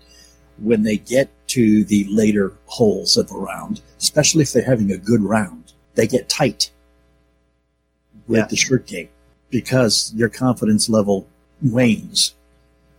[0.58, 4.98] when they get to the later holes of the round, especially if they're having a
[4.98, 6.72] good round, they get tight
[8.28, 8.46] with Yeah.
[8.48, 9.10] the short game
[9.50, 11.28] because your confidence level
[11.62, 12.36] wanes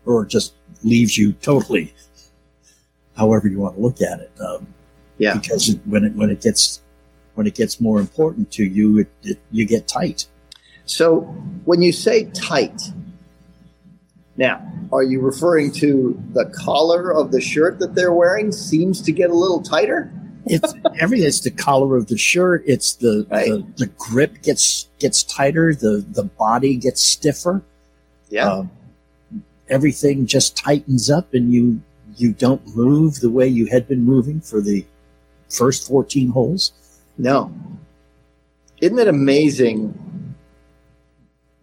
[0.07, 1.93] or just leaves you totally
[3.17, 4.31] however you want to look at it.
[4.41, 4.67] Um,
[5.19, 5.35] Yeah.
[5.35, 6.81] because it, when it when it gets
[7.35, 10.27] when it gets more important to you, it, it, you get tight.
[10.87, 11.21] So
[11.65, 12.81] when you say tight,
[14.37, 14.63] now,
[14.93, 19.31] are you referring to the collar of the shirt that they're wearing seems to get
[19.31, 20.11] a little tighter?
[20.47, 21.27] It's everything.
[21.27, 22.63] It's the collar of the shirt.
[22.67, 23.49] It's the, Right.
[23.49, 25.75] the the grip gets gets tighter.
[25.75, 27.63] The the body gets stiffer.
[28.31, 28.51] Yeah.
[28.53, 28.71] Um,
[29.69, 31.81] everything just tightens up, and you
[32.17, 34.85] you don't move the way you had been moving for the
[35.51, 36.73] first fourteen holes.
[37.17, 37.53] No.
[38.81, 40.35] Isn't it amazing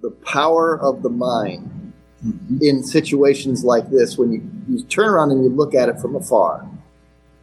[0.02, 1.72] the power of the mind
[2.26, 2.62] Mhm.
[2.62, 6.16] in situations like this when you, you turn around and you look at it from
[6.16, 6.68] afar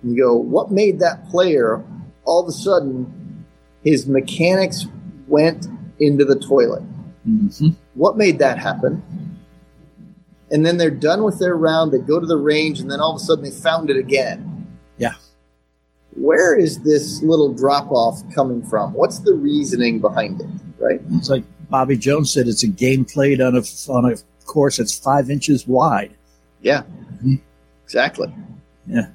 [0.04, 1.82] you go, what made that player
[2.24, 3.44] all of a sudden
[3.84, 4.86] his mechanics
[5.28, 5.66] went
[5.98, 6.82] into the toilet?
[7.28, 7.74] Mhm.
[7.94, 9.02] What made that happen?
[10.50, 13.14] And then they're done with their round, they go to the range, and then all
[13.14, 14.66] of a sudden they found it again.
[14.98, 15.14] Yeah.
[16.14, 18.92] Where is this little drop off coming from?
[18.92, 20.46] What's the reasoning behind it?
[20.78, 21.00] Right?
[21.12, 22.48] It's like Bobby Jones said.
[22.48, 26.10] It's a game played on a on a course that's five inches wide.
[26.60, 26.82] Yeah.
[27.24, 27.40] Mhm.
[27.84, 28.34] Exactly.
[28.86, 29.06] Yeah.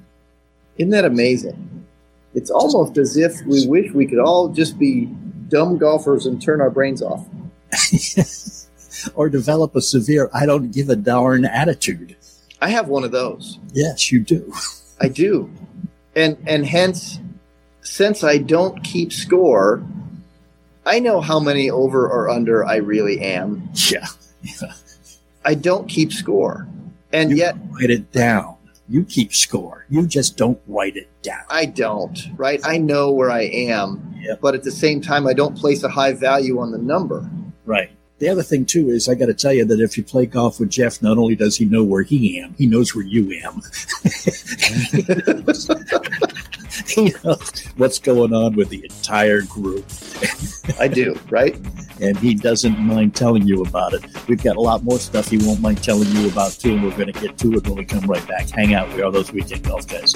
[0.78, 1.86] Isn't that amazing?
[2.34, 5.06] It's almost as if we wish we could all just be
[5.48, 7.26] dumb golfers and turn our brains off.
[9.14, 12.16] or develop a severe I don't give a darn attitude.
[12.60, 13.58] I have one of those.
[13.72, 14.52] Yes, you do.
[15.00, 15.50] I do.
[16.16, 17.20] And and hence
[17.82, 19.82] since I don't keep score,
[20.84, 23.70] I know how many over or under I really am.
[23.90, 24.06] Yeah.
[25.44, 26.68] I don't keep score.
[27.12, 28.57] And You yet write it down.
[28.88, 29.84] You keep score.
[29.90, 31.42] You just don't write it down.
[31.50, 32.60] I don't, right?
[32.64, 34.40] I know where I am, Yep.
[34.40, 37.28] but at the same time I don't place a high value on the number.
[37.66, 37.90] Right.
[38.18, 40.58] The other thing too is I got to tell you that if you play golf
[40.58, 43.62] with Jeff, not only does he know where he am, he knows where you am.
[46.88, 49.84] he knows what's going on with the entire group,
[50.78, 51.56] I do, right?
[52.00, 54.04] and he doesn't mind telling you about it.
[54.28, 56.96] We've got a lot more stuff he won't mind telling you about too, and we're
[56.96, 58.48] going to get to it when we come right back.
[58.50, 58.92] Hang out.
[58.94, 60.14] We are those weekend golf guys.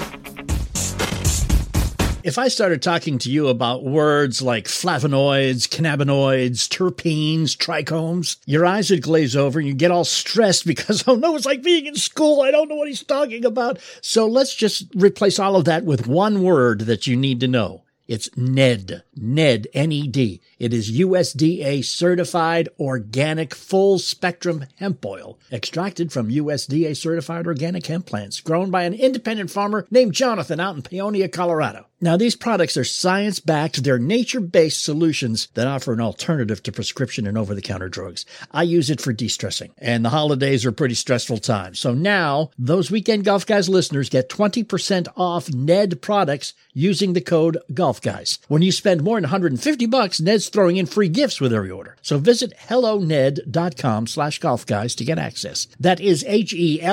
[2.23, 8.89] If I started talking to you about words like flavonoids, cannabinoids, terpenes, trichomes, your eyes
[8.89, 11.95] would glaze over and you get all stressed because, oh no, it's like being in
[11.95, 12.41] school.
[12.41, 13.77] I don't know what he's talking about.
[13.99, 17.83] So let's just replace all of that with one word that you need to know.
[18.07, 19.03] It's NED.
[19.15, 20.41] NED, N-E-D.
[20.59, 28.05] It is USDA certified organic full spectrum hemp oil extracted from USDA certified organic hemp
[28.05, 31.87] plants grown by an independent farmer named Jonathan out in Paonia, Colorado.
[32.03, 33.81] Now, these products are science backed.
[33.81, 38.25] They're nature based solutions that offer an alternative to prescription and over the counter drugs.
[38.51, 41.79] I use it for de stressing, and the holidays are pretty stressful times.
[41.79, 47.57] So now, those Weekend Golf Guys listeners get 20% off Ned products using the code
[47.73, 48.37] Golf Guys.
[48.49, 51.95] When you spend more than 150 bucks, Ned's throwing in free gifts with every order.
[52.01, 55.67] So visit helloned.com slash golf guys to get access.
[55.79, 56.83] That is H-E-L-L-O-N-E-D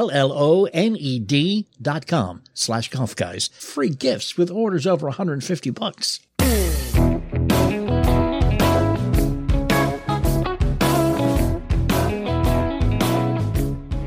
[1.82, 3.48] dot com slash golf guys.
[3.58, 6.20] Free gifts with orders over 150 bucks.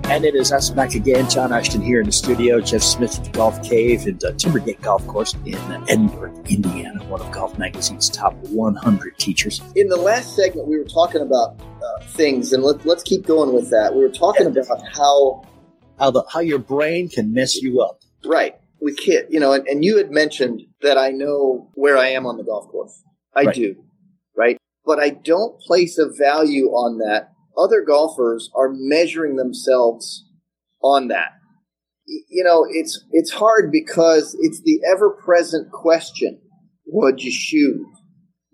[0.06, 3.23] And it is us back again, John Ashton here in the studio, Jeff Smith at
[3.25, 5.56] the Golf Cave and uh, Timbergate Golf Course in
[5.89, 9.60] Edinburgh, Indiana, one of Golf Magazine's top 100 teachers.
[9.75, 13.56] In the last segment, we were talking about uh, things, and let, let's keep going
[13.56, 13.95] with that.
[13.95, 14.62] We were talking Yeah.
[14.62, 15.41] about how
[15.97, 17.99] How the how your brain can mess you up.
[18.23, 18.56] Right.
[18.83, 22.25] We can't, you know, and, and you had mentioned that I know where I am
[22.25, 23.01] on the golf course.
[23.33, 23.55] I Right.
[23.55, 23.75] do.
[24.35, 24.57] Right.
[24.85, 27.29] But I don't place a value on that.
[27.57, 30.25] Other golfers are measuring themselves
[30.81, 31.29] on that.
[32.05, 36.41] You know, it's, it's hard because it's the ever present question.
[36.87, 37.85] Would you shoot?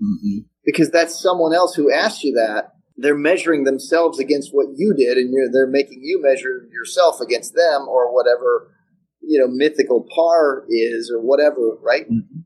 [0.02, 0.40] Mm-hmm.
[0.64, 2.74] Because that's someone else who asked you that.
[2.98, 7.56] They're measuring themselves against what you did and you're, they're making you measure yourself against
[7.56, 8.76] them or whatever
[9.22, 12.10] you know mythical par is or whatever right?
[12.10, 12.44] Mhm.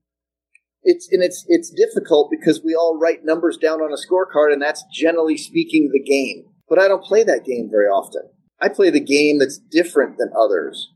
[0.83, 4.61] it's and it's it's difficult because we all write numbers down on a scorecard and
[4.61, 6.45] that's generally speaking the game.
[6.69, 8.23] But i don't play that game very often.
[8.61, 10.91] I play the game that's different than others.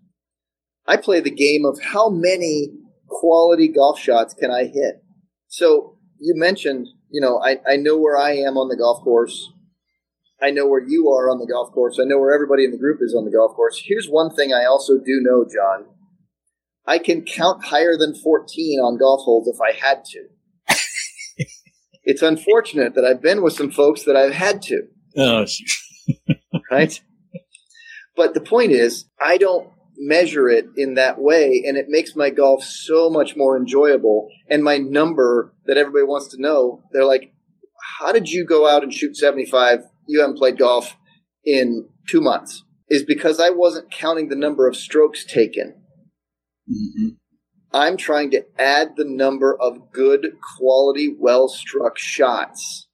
[0.85, 2.69] I play the game of how many
[3.07, 5.03] quality golf shots can i hit?
[5.47, 9.51] So you mentioned you know i, I know where i am on the golf course
[10.41, 11.97] I know where you are on the golf course.
[11.99, 13.81] I know where everybody in the group is on the golf course.
[13.83, 15.85] Here's one thing I also do know, John.
[16.85, 20.27] I can count higher than 14 on golf holes if I had to.
[22.03, 24.83] it's unfortunate that I've been with some folks that I've had to,
[25.17, 25.45] Oh,
[26.71, 27.01] right?
[28.15, 32.29] But the point is, I don't measure it in that way, and it makes my
[32.29, 34.29] golf so much more enjoyable.
[34.49, 37.33] And my number that everybody wants to know, they're like,
[37.99, 39.79] how did you go out and shoot 75?
[40.07, 40.95] You haven't played golf
[41.45, 42.63] in two months.
[42.89, 45.75] Is because I wasn't counting the number of strokes taken.
[46.67, 47.09] hmm
[47.73, 52.87] I'm trying to add the number of good quality, well struck shots.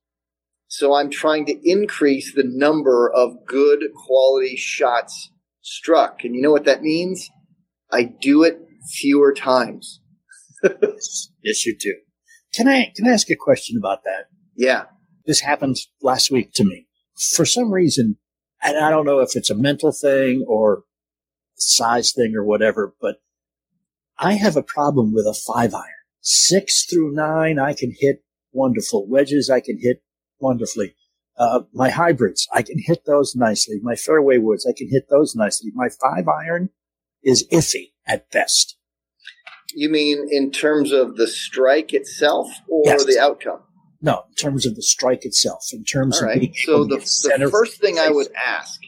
[0.68, 5.30] So I'm trying to increase the number of good quality shots
[5.62, 6.24] struck.
[6.24, 7.30] And you know what that means?
[7.92, 10.02] I do it fewer times.
[10.64, 11.96] yes, you do.
[12.56, 14.26] Can I can I ask a question about that?
[14.56, 14.86] Yeah.
[15.26, 16.88] This happened last week to me.
[17.16, 18.18] For some reason,
[18.62, 20.84] and I don't know if it's a mental thing or
[21.56, 23.18] size thing or whatever, but
[24.18, 25.86] I have a problem with a five iron.
[26.22, 29.08] Six through nine, I can hit wonderful.
[29.08, 30.02] Wedges, I can hit
[30.40, 30.96] wonderfully.
[31.38, 33.80] Uh, my hybrids, I can hit those nicely.
[33.82, 35.72] My fairway woods, I can hit those nicely.
[35.74, 36.70] My five iron
[37.24, 38.78] is iffy at best.
[39.74, 43.06] You mean in terms of the strike itself or Yes.
[43.06, 43.62] the outcome?
[44.04, 46.40] No, in terms of the strike itself, in terms All of right.
[46.42, 48.80] being So the, the first thing I would ask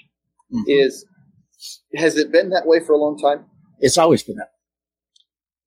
[0.53, 0.63] Mhm.
[0.67, 1.05] is
[1.95, 3.45] has it been that way for a long time?
[3.79, 4.51] it's always been that.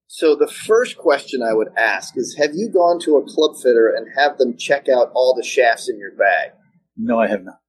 [0.06, 3.88] So the first question I would ask is have you gone to a club fitter
[3.94, 6.52] and have them check out all the shafts in your bag?
[6.96, 7.60] No, I have not.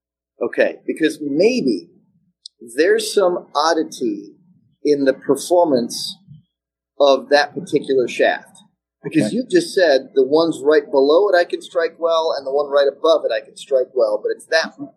[0.42, 1.90] Okay, because maybe
[2.76, 4.36] there's some oddity
[4.84, 6.16] in the performance
[7.00, 8.58] of that particular shaft.
[9.04, 9.36] Because Okay.
[9.36, 12.70] you just said the ones right below it I can strike well, and the one
[12.70, 14.92] right above it I can strike well, but it's that one.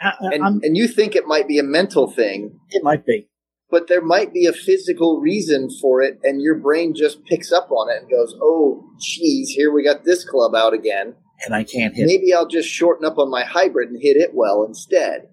[0.00, 3.04] I, uh, uh, And, and you think it might be a mental thing, it might
[3.04, 3.28] be.
[3.68, 7.70] but there might be a physical reason for it, and your brain just picks up
[7.72, 11.16] on it and goes, oh, geez, here we got this club out again.
[11.44, 12.06] and I can't hit.
[12.06, 15.28] Maybe I'll just shorten up on my hybrid and hit it well instead.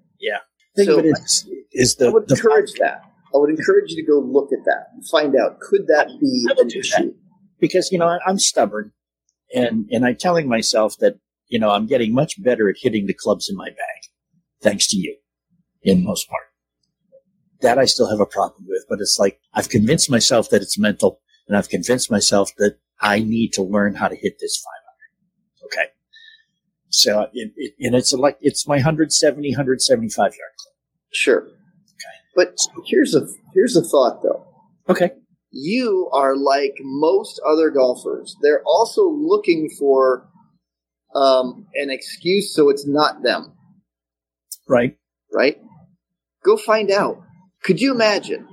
[0.76, 1.16] Think so of it
[1.72, 3.02] is the I would the encourage that.
[3.34, 6.48] I would encourage you to go look at that and find out could that be
[6.50, 7.14] I will an do issue?
[7.60, 8.92] Because you know I'm stubborn,
[9.54, 13.14] and and I'm telling myself that you know I'm getting much better at hitting the
[13.14, 14.02] clubs in my bag,
[14.62, 15.18] thanks to you,
[15.84, 16.44] in most part.
[17.62, 20.78] That I still have a problem with, but it's like I've convinced myself that it's
[20.78, 24.82] mental, and I've convinced myself that I need to learn how to hit this five
[24.88, 25.66] iron.
[25.66, 25.92] Okay.
[26.90, 30.74] So, it, it, and it's like, it's my 170, 175 yard club.
[31.12, 31.42] Sure.
[31.42, 32.16] Okay.
[32.36, 34.46] But here's a here's a thought though.
[34.88, 35.12] Okay.
[35.58, 38.36] You are like most other golfers.
[38.42, 40.28] They're also looking for
[41.16, 43.54] um, an excuse so it's not them,
[44.68, 44.98] Right.
[45.34, 45.56] right?
[46.44, 47.22] Go find out.
[47.64, 48.50] Could you imagine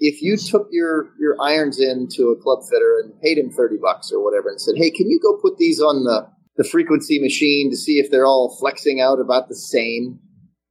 [0.00, 3.76] if you took your your irons in to a club fitter and paid him 30
[3.80, 6.26] bucks or whatever and said, "Hey, can you go put these on the
[6.56, 10.18] the frequency machine to see if they're all flexing out about the same?"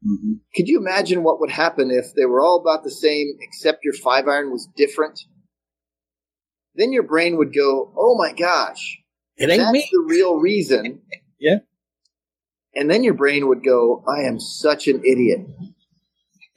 [0.03, 3.85] hmm Could you imagine what would happen if they were all about the same except
[3.85, 5.21] your 5 iron was different?
[6.75, 8.99] Then your brain would go, "Oh my gosh,
[9.37, 9.89] It ain't that's me.
[9.91, 11.01] the real reason."
[11.41, 11.59] Yeah.
[12.75, 15.47] And then your brain would go, "I am such an idiot."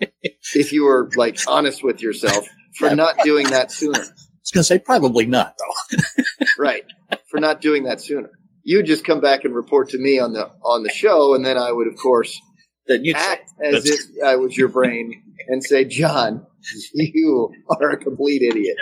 [0.55, 4.01] if you were like honest with yourself for not doing that sooner.
[4.01, 5.99] I was going to say probably not though.
[6.59, 6.85] Right.
[7.31, 8.31] For not doing that sooner.
[8.65, 11.57] You just come back and report to me on the on the show, and then
[11.57, 12.39] I would, of course,
[12.87, 16.47] Then you act as if I was your brain and say, "John,
[16.95, 18.77] you are a complete idiot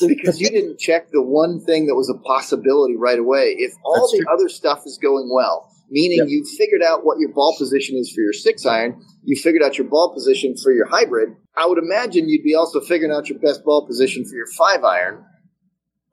[0.00, 3.94] because you didn't check the one thing that was a possibility right away." If all
[3.94, 4.34] That's the true.
[4.34, 6.28] other stuff is going well, meaning Yep.
[6.28, 9.78] you figured out what your ball position is for your six iron, you figured out
[9.78, 11.30] your ball position for your hybrid.
[11.56, 14.82] I would imagine you'd be also figuring out your best ball position for your five
[14.84, 15.24] iron.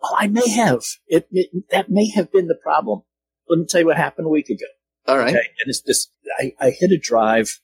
[0.01, 0.83] Well, I may have.
[1.07, 3.01] It, it that may have been the problem.
[3.47, 4.65] Let me tell you what happened a week ago.
[5.07, 5.29] All right.
[5.29, 6.07] Okay, and it's this.
[6.39, 7.59] I, I hit a drive,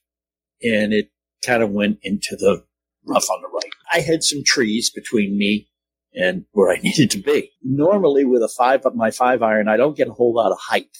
[0.62, 1.10] and it
[1.44, 2.64] kind of went into the
[3.06, 3.72] rough on the right.
[3.92, 5.68] I had some trees between me
[6.14, 7.52] and where I needed to be.
[7.62, 10.58] Normally, with a five up my five iron, I don't get a whole lot of
[10.58, 10.96] height.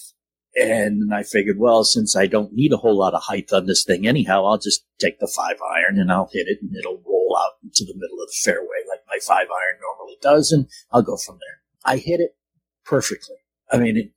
[0.55, 3.83] And I figured, well, since I don't need a whole lot of height on this
[3.85, 7.37] thing anyhow, I'll just take the five iron and I'll hit it and it'll roll
[7.39, 10.51] out into the middle of the fairway like my five iron normally does.
[10.51, 11.59] And I'll go from there.
[11.85, 12.35] I hit it
[12.83, 13.35] perfectly.
[13.71, 14.11] I mean, it,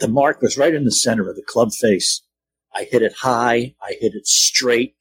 [0.00, 2.22] the mark was right in the center of the club face.
[2.74, 3.76] I hit it high.
[3.80, 4.96] I hit it straight,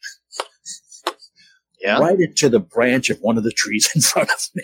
[1.84, 2.00] Yeah.
[2.00, 4.64] right into the branch of one of the trees in front of me.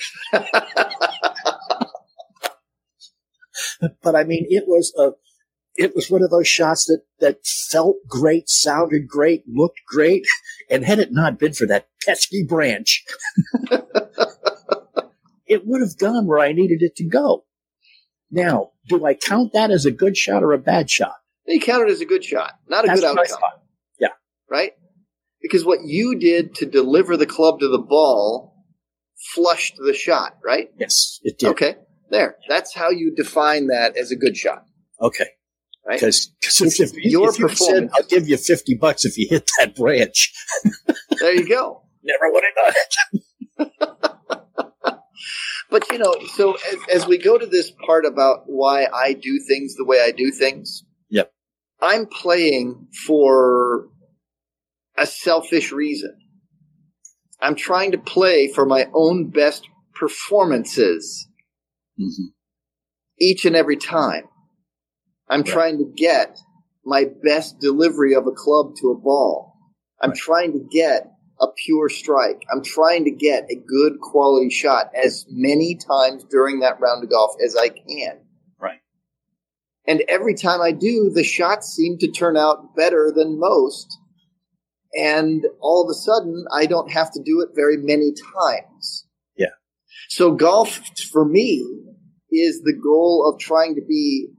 [4.02, 5.12] but I mean, it was a,
[5.76, 10.24] it was one of those shots that, that felt great, sounded great, looked great.
[10.70, 13.04] And had it not been for that pesky branch,
[15.46, 17.46] it would have gone where I needed it to go.
[18.32, 21.16] Now, do I count that as a good shot or a bad shot?
[21.48, 23.40] They count it as a good shot, not a That's good outcome,
[24.00, 24.10] Yeah.
[24.50, 24.74] right?
[25.42, 28.56] Because what you did to deliver the club to the ball
[29.34, 30.70] flushed the shot, right?
[30.78, 31.50] Yes, it did.
[31.50, 31.76] Okay,
[32.10, 32.36] there.
[32.48, 34.66] That's how you define that as a good shot,
[35.02, 35.26] Okay.
[35.88, 36.00] right?
[36.00, 37.92] Because if, if, Your if you said, performance.
[37.96, 40.34] I'll give you 50 bucks if you hit that branch,
[41.20, 41.84] There you go.
[42.04, 43.74] never would have done it.
[45.72, 49.40] But you know, so as, as we go to this part about why I do
[49.48, 51.32] things the way I do things, Yep.
[51.80, 53.90] I'm playing for
[55.00, 56.16] a selfish reason.
[57.42, 61.28] I'm trying to play for my own best performances
[61.98, 62.34] Mhm.
[63.18, 64.28] each and every time.
[65.30, 66.40] I'm trying to get
[66.84, 69.54] my best delivery of a club to a ball.
[70.02, 72.44] I'm trying to get a pure strike.
[72.52, 77.10] I'm trying to get a good quality shot as many times during that round of
[77.10, 78.20] golf as I can.
[78.60, 78.82] Right.
[79.86, 83.98] And every time I do, the shots seem to turn out better than most.
[84.94, 89.06] And all of a sudden, I don't have to do it very many times.
[89.38, 89.48] Yeah.
[90.10, 90.80] So golf
[91.12, 91.66] for me
[92.32, 94.30] is the goal of trying to be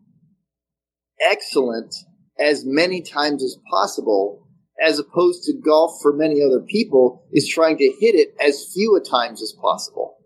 [1.20, 1.94] excellent
[2.38, 4.46] as many times as possible,
[4.82, 8.96] as opposed to golf for many other people is trying to hit it as few
[8.96, 10.16] a times as possible.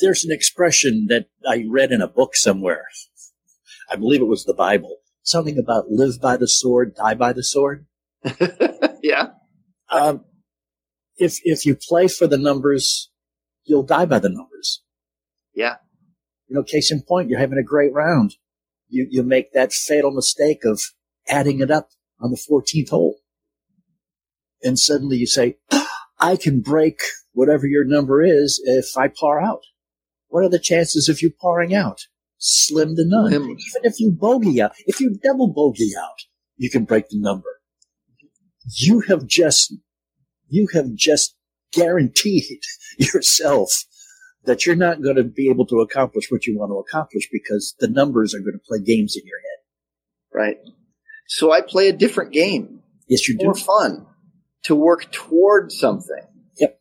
[0.00, 2.86] There's an expression that I read in a book somewhere.
[3.90, 4.96] I believe it was the Bible.
[5.22, 7.86] Something about live by the sword, die by the sword.
[9.02, 9.28] yeah.
[9.90, 10.24] Um,
[11.16, 13.10] if, if you play for the numbers,
[13.64, 14.82] you'll die by the numbers.
[15.54, 15.76] Yeah.
[16.48, 18.34] You know, case in point, you're having a great round.
[18.88, 20.80] You, you make that fatal mistake of
[21.28, 21.90] adding it up
[22.20, 23.16] on the 14th hole.
[24.62, 25.58] And suddenly you say,
[26.18, 27.00] I can break
[27.32, 29.62] whatever your number is if I par out.
[30.28, 32.06] What are the chances of you parring out?
[32.40, 33.32] Slim to none.
[33.32, 36.24] Even if you bogey out, if you double bogey out,
[36.56, 37.60] you can break the number.
[38.76, 39.74] You have just,
[40.48, 41.36] you have just
[41.72, 42.60] guaranteed
[42.98, 43.84] yourself
[44.44, 47.74] that you're not going to be able to accomplish what you want to accomplish because
[47.78, 49.58] the numbers are going to play games in your head.
[50.32, 50.56] Right.
[51.26, 52.80] So I play a different game.
[53.06, 53.44] Yes, you do.
[53.44, 54.06] more fun
[54.64, 56.24] to work toward something.
[56.58, 56.80] Yep.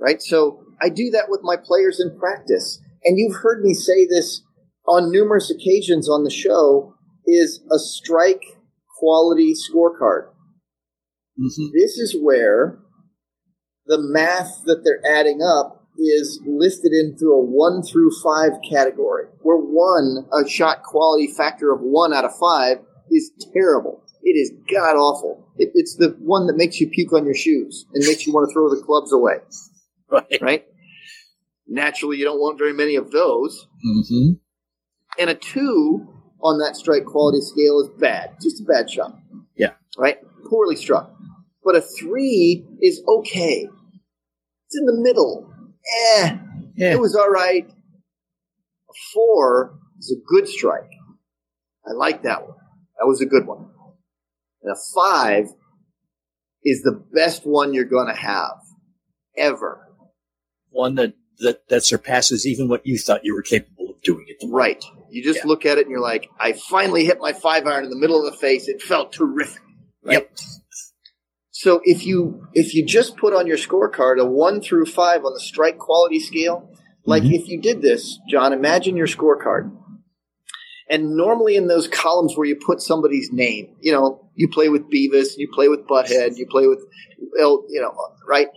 [0.00, 0.20] Right?
[0.20, 2.80] So I do that with my players in practice.
[3.06, 4.42] And you've heard me say this
[4.86, 6.94] on numerous occasions on the show
[7.26, 8.42] is a strike
[8.98, 10.28] quality scorecard.
[11.40, 11.72] Mhm.
[11.72, 12.78] This is where
[13.86, 19.56] the math that they're adding up is listed into a one through five category, where
[19.56, 22.78] one, a shot quality factor of one out of five,
[23.10, 24.02] is terrible.
[24.22, 25.48] It is god awful.
[25.56, 28.48] It, it's the one that makes you puke on your shoes and makes you want
[28.48, 29.36] to throw the clubs away.
[30.08, 30.38] Right.
[30.40, 30.64] Right?
[31.68, 33.66] Naturally, you don't want very many of those.
[33.84, 34.32] Mm-hmm.
[35.18, 36.06] And a two
[36.42, 39.18] on that strike quality scale is bad, just a bad shot.
[39.56, 39.72] Yeah.
[39.98, 40.18] Right?
[40.48, 41.12] Poorly struck.
[41.64, 43.68] But a three is okay.
[44.66, 45.50] It's in the middle.
[46.18, 46.36] Eh.
[46.76, 46.92] Yeah.
[46.92, 47.68] It was all right.
[47.68, 50.90] A four is a good strike.
[51.86, 52.56] I like that one.
[52.98, 53.70] That was a good one.
[54.62, 55.46] And a five
[56.64, 58.58] is the best one you're going to have
[59.36, 59.88] ever.
[60.70, 64.44] One that, that, that surpasses even what you thought you were capable of doing it.
[64.48, 64.82] Right.
[65.10, 65.46] You just Yeah.
[65.48, 68.24] look at it and you're like, I finally hit my five iron in the middle
[68.24, 68.68] of the face.
[68.68, 69.62] It felt terrific.
[70.04, 70.30] Yep.
[71.50, 75.32] So if you if you just put on your scorecard a one through five on
[75.32, 76.70] the strike quality scale,
[77.04, 77.32] like Mhm.
[77.34, 79.72] if you did this, John, imagine your scorecard.
[80.88, 84.82] And normally in those columns where you put somebody's name, you know, you play with
[84.90, 86.78] Beavis, you play with Butthead, you play with,
[87.40, 87.92] El- you know,
[88.28, 88.48] right?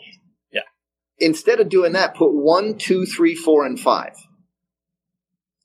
[1.19, 4.13] Instead of doing that, put one, two, three, four, and five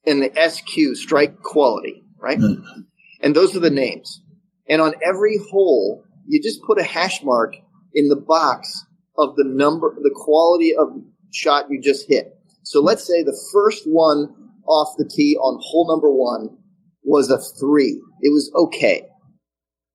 [0.05, 2.39] in the SQ strike quality, right?
[2.39, 2.87] Mhm.
[3.21, 4.21] And those are the names.
[4.69, 7.55] And on every hole, you just put a hash mark
[7.95, 8.85] in the box
[9.17, 10.89] of the number, the quality of
[11.33, 12.37] shot you just hit.
[12.63, 14.35] So let's say the first one
[14.67, 16.57] off the tee on hole number one
[17.03, 18.01] was a three.
[18.23, 19.07] It was okay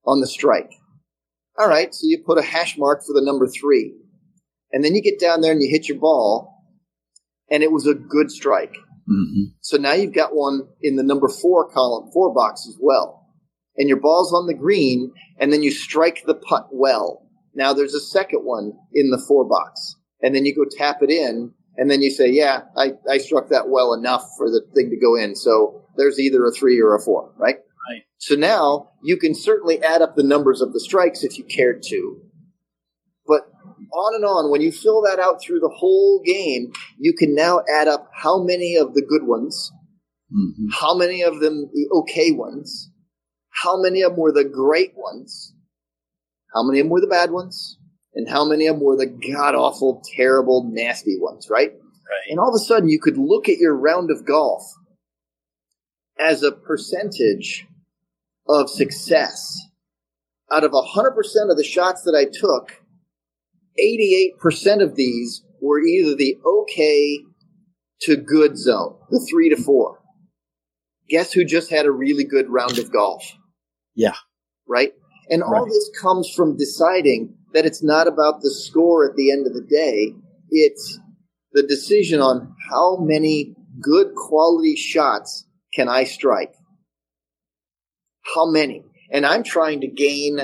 [0.05, 0.71] on the strike.
[1.57, 3.95] All right, so you put a hash mark for the number three.
[4.71, 6.63] And then you get down there and you hit your ball,
[7.49, 8.75] and it was a good strike.
[9.09, 9.55] Mm-hmm.
[9.61, 13.27] So now you've got one in the number four column, four box as well.
[13.75, 17.25] And your ball's on the green, and then you strike the putt well.
[17.55, 19.95] Now there's a second one in the four box.
[20.21, 23.49] And then you go tap it in, and then you say, Yeah, I, I struck
[23.49, 25.35] that well enough for the thing to go in.
[25.35, 27.57] So there's either a three or a four, right?
[27.89, 28.03] Right.
[28.17, 31.81] So now you can certainly add up the numbers of the strikes if you cared
[31.83, 32.21] to.
[33.91, 37.61] On and on, when you fill that out through the whole game, you can now
[37.73, 39.71] add up how many of the good ones,
[40.31, 40.67] Mm-hmm.
[40.79, 42.91] how many of them the okay ones,
[43.49, 45.55] how many of them were the great ones,
[46.53, 47.79] how many of them were the bad ones,
[48.13, 51.71] and how many of them were the god awful, terrible, nasty ones, right?
[51.71, 52.29] Right.
[52.29, 54.61] And all of a sudden, you could look at your round of golf
[56.19, 57.65] as a percentage
[58.47, 59.59] of success.
[60.51, 61.15] Out of 100%
[61.49, 62.78] of the shots that I took,
[63.81, 67.19] 88% of these were either the okay
[68.01, 69.99] to good zone, the three to four.
[71.09, 73.23] Guess who just had a really good round of golf?
[73.95, 74.15] Yeah.
[74.67, 74.93] Right?
[75.29, 75.69] And all Right.
[75.69, 79.65] this comes from deciding that it's not about the score at the end of the
[79.67, 80.13] day.
[80.49, 80.99] It's
[81.51, 86.53] the decision on how many good quality shots can I strike?
[88.35, 88.85] How many?
[89.11, 90.39] And I'm trying to gain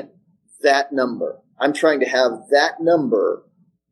[0.62, 1.40] that number.
[1.60, 3.46] I'm trying to have that number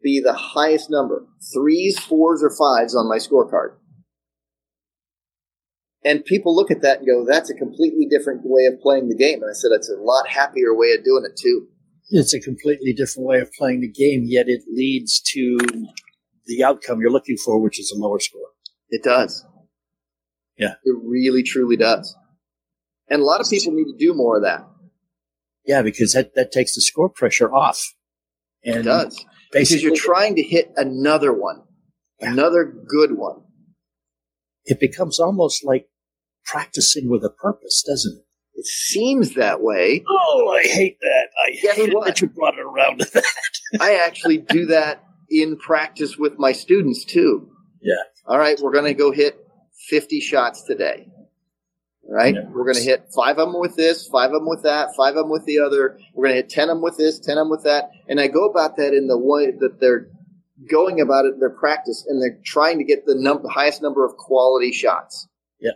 [0.04, 1.26] be the highest number.
[1.54, 3.78] Threes, fours, or fives on my scorecard.
[6.06, 9.16] And people look at that and go, that's a completely different way of playing the
[9.16, 9.42] game.
[9.42, 11.68] And I said, it's a lot happier way of doing it too.
[12.10, 15.58] It's a completely different way of playing the game, yet it leads to
[16.46, 18.50] the outcome you're looking for, which is a lower score.
[18.90, 19.46] It does.
[20.58, 20.74] Yeah.
[20.84, 22.14] It really, truly does.
[23.10, 24.68] And a lot of people need to do more of that.
[25.66, 27.82] Yeah, because that, that takes the score pressure off.
[28.66, 29.24] And It does.
[29.52, 31.62] Because you're trying to hit another one,
[32.20, 32.32] Yeah.
[32.32, 33.42] another good one.
[34.66, 35.88] it becomes almost like
[36.46, 38.26] practicing with a purpose, doesn't it?
[38.56, 40.04] It seems that way.
[40.08, 41.28] Oh, I hate that.
[41.46, 42.06] I Guess hate what?
[42.08, 43.26] that you brought it around to that.
[43.82, 47.50] I actually do that in practice with my students too.
[47.82, 47.96] Yeah.
[48.28, 49.36] All right, we're going to go hit
[49.90, 51.08] 50 shots today.
[52.08, 52.50] Right, Yeah.
[52.50, 55.12] we're going to hit five of them with this, five of them with that, five
[55.16, 55.98] of them with the other.
[56.14, 57.92] We're going to hit 10 of them with this, 10 of them with that.
[58.10, 60.08] And I go about that in the way that they're
[60.70, 63.82] going about it in their practice and they're trying to get the, num- the highest
[63.82, 65.28] number of quality shots.
[65.60, 65.72] Yeah.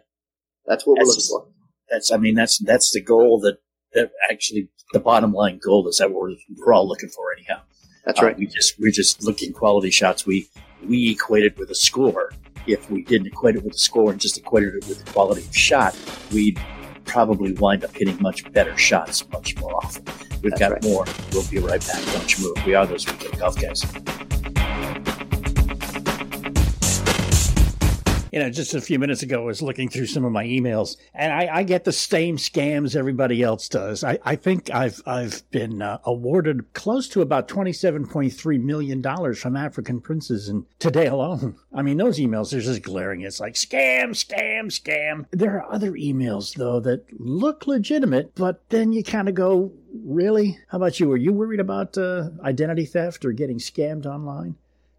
[0.66, 1.54] That's what we're That's looking for.
[1.90, 3.60] That's, I mean, that's, that's the goal that,
[3.94, 7.62] that actually the bottom line goal is that we're, we're all looking for anyhow.
[8.06, 8.38] That's Uh, right.
[8.38, 10.26] we just, we're just looking quality shots.
[10.26, 10.50] We,
[10.86, 12.32] we equate it with a score.
[12.68, 15.42] If we didn't equate it with the score and just equated it with the quality
[15.42, 15.98] of shot,
[16.32, 16.60] we'd
[17.06, 20.04] probably wind up hitting much better shots much more often.
[20.44, 20.84] We've That's got right.
[20.84, 21.06] more.
[21.32, 22.04] We'll be right back.
[22.14, 22.66] Don't you move.
[22.66, 23.84] We are those weekend golf guys.
[28.32, 30.98] You know, just a few minutes ago, I was looking through some of my emails,
[31.14, 34.04] and I, I get the same scams everybody else does.
[34.04, 38.58] I, I think I've I've been uh, awarded close to about twenty seven point three
[38.58, 41.56] million dollars from African princes, and today alone.
[41.74, 43.22] I mean, those emails are just glaring.
[43.22, 45.26] It's like scam, scam, scam.
[45.32, 49.72] There are other emails though that look legitimate, but then you kind of go,
[50.04, 50.60] Really?
[50.68, 51.12] How about you?
[51.12, 54.56] Are you worried about uh, identity theft or getting scammed online?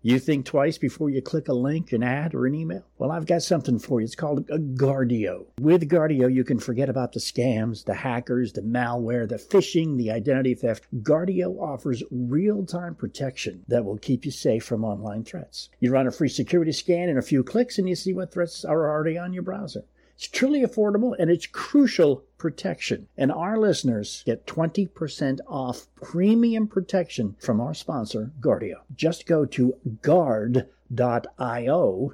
[0.08, 2.82] You think twice before you click a link, an ad, or an email?
[2.96, 4.06] Well, I've got something for you.
[4.06, 5.44] It's called a Guardio.
[5.60, 10.10] With Guardio, you can forget about the scams, the hackers, the malware, the phishing, the
[10.10, 10.86] identity theft.
[11.02, 15.68] Guardio offers real time protection that will keep you safe from online threats.
[15.78, 18.64] You run a free security scan in a few clicks and you see what threats
[18.64, 19.84] are already on your browser.
[20.18, 23.06] It's truly affordable and it's crucial protection.
[23.16, 28.78] And our listeners get 20% off premium protection from our sponsor, Guardio.
[28.96, 30.64] Just go to guard.io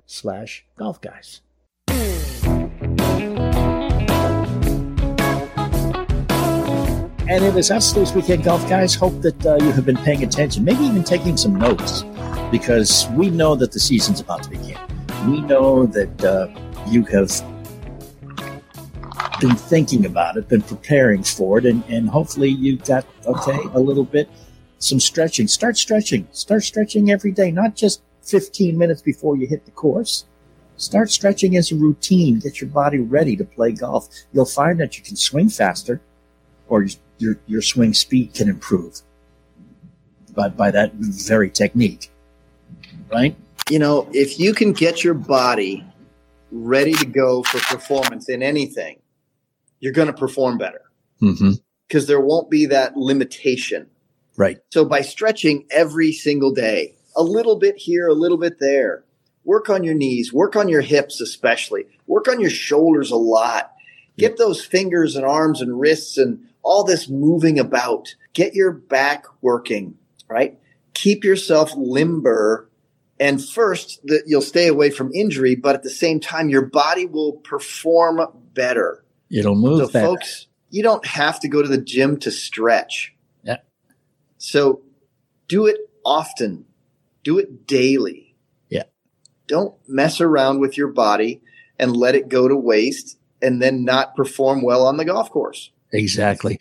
[0.05, 1.41] slash golf guys.
[7.27, 8.95] And it is us this weekend, golf guys.
[8.95, 12.05] Hope that uh, you have been paying attention, maybe even taking some notes,
[12.51, 14.77] because we know that the season's about to begin.
[15.27, 16.49] We know that uh,
[16.87, 17.31] you have
[19.41, 23.81] been thinking about it, been preparing for it, and, and hopefully you've got, okay, a
[23.81, 24.29] little bit,
[24.79, 25.49] some stretching.
[25.49, 26.27] Start stretching.
[26.33, 30.25] Start stretching every day, not just 15 minutes before you hit the course.
[30.77, 32.39] Start stretching as a routine.
[32.39, 34.09] Get your body ready to play golf.
[34.33, 36.01] You'll find that you can swing faster
[36.69, 36.87] or
[37.19, 39.01] your, your swing speed can improve
[40.35, 42.11] by, by that very technique.
[43.13, 43.37] Right?
[43.71, 45.85] You know, if you can get your body
[46.51, 48.99] ready to go for performance in anything,
[49.85, 50.81] you're going to perform better
[51.21, 52.07] because mm-hmm.
[52.07, 53.87] there won't be that limitation.
[54.35, 54.57] Right.
[54.73, 59.05] So by stretching every single day, a little bit here, a little bit there,
[59.45, 63.73] work on your knees, work on your hips, especially work on your shoulders a lot.
[64.17, 68.15] Get those fingers and arms and wrists and all this moving about.
[68.33, 70.59] Get your back working, right?
[70.95, 72.71] Keep yourself limber.
[73.21, 77.05] And first, that you'll stay away from injury, but at the same time, your body
[77.05, 79.04] will perform better.
[79.31, 79.87] It'll move.
[79.87, 80.07] So, better.
[80.07, 83.15] folks, you don't have to go to the gym to stretch.
[83.43, 83.59] Yeah.
[84.39, 84.83] So,
[85.49, 86.65] do it often.
[87.23, 88.37] Do it daily.
[88.69, 88.85] Yeah.
[89.47, 91.43] Don't mess around with your body
[91.79, 95.71] and let it go to waste and then not perform well on the golf course.
[95.93, 96.59] Exactly.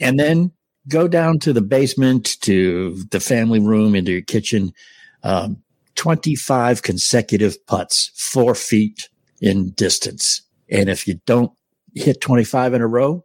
[0.00, 0.52] And then
[0.88, 4.72] go down to the basement, to the family room, into your kitchen.
[5.22, 5.62] Um,
[5.94, 9.08] 25 consecutive putts, four feet
[9.40, 10.42] in distance.
[10.68, 11.52] And if you don't
[11.94, 13.24] hit 25 in a row,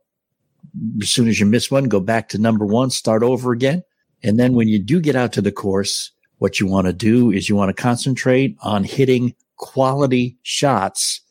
[1.01, 3.83] as soon as you miss one, go back to number one, start over again.
[4.23, 7.31] And then when you do get out to the course, what you want to do
[7.31, 11.21] is you want to concentrate on hitting quality shots,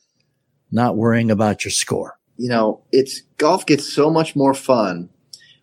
[0.71, 2.19] not worrying about your score.
[2.37, 5.09] You know, it's golf gets so much more fun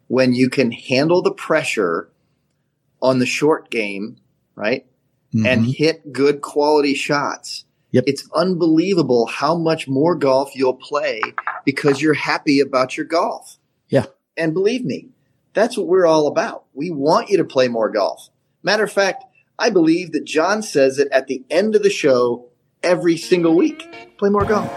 [0.08, 2.10] when you can handle the pressure
[3.02, 4.18] on the short game,
[4.56, 4.86] right?
[5.34, 5.46] Mm-hmm.
[5.46, 7.65] And hit good quality shots.
[7.96, 8.04] Yep.
[8.08, 11.22] It's unbelievable how much more golf you'll play
[11.64, 13.58] because you're happy about your golf.
[13.88, 14.08] Yeah.
[14.36, 15.08] And believe me,
[15.54, 16.66] that's what we're all about.
[16.74, 18.30] We want you to play more golf.
[18.64, 19.24] Matter of fact,
[19.58, 22.50] I believe that John says it at the end of the show
[22.84, 23.88] every single week.
[24.18, 24.70] Play more golf.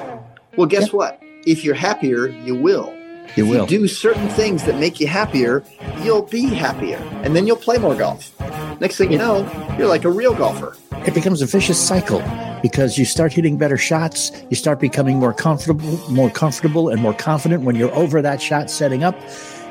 [0.57, 0.93] Well, guess Yep.
[0.93, 1.23] what?
[1.45, 2.95] If you're happier, you will.
[3.35, 3.61] You if will.
[3.63, 5.65] you do certain things that make you happier,
[6.05, 6.99] you'll be happier.
[7.25, 8.33] And then you'll play more golf.
[8.81, 9.39] Next thing you know,
[9.77, 10.77] you're like a real golfer.
[11.07, 12.23] it becomes a vicious cycle
[12.63, 17.15] because you start hitting better shots, you start becoming more comfortable, more comfortable and more
[17.15, 19.17] confident when you're over that shot setting up.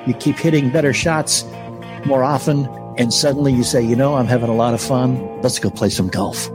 [0.06, 1.46] You keep hitting better shots
[2.06, 2.66] more often
[2.98, 5.42] and suddenly you say, "You know, I'm having a lot of fun.
[5.42, 6.50] Let's go play some golf."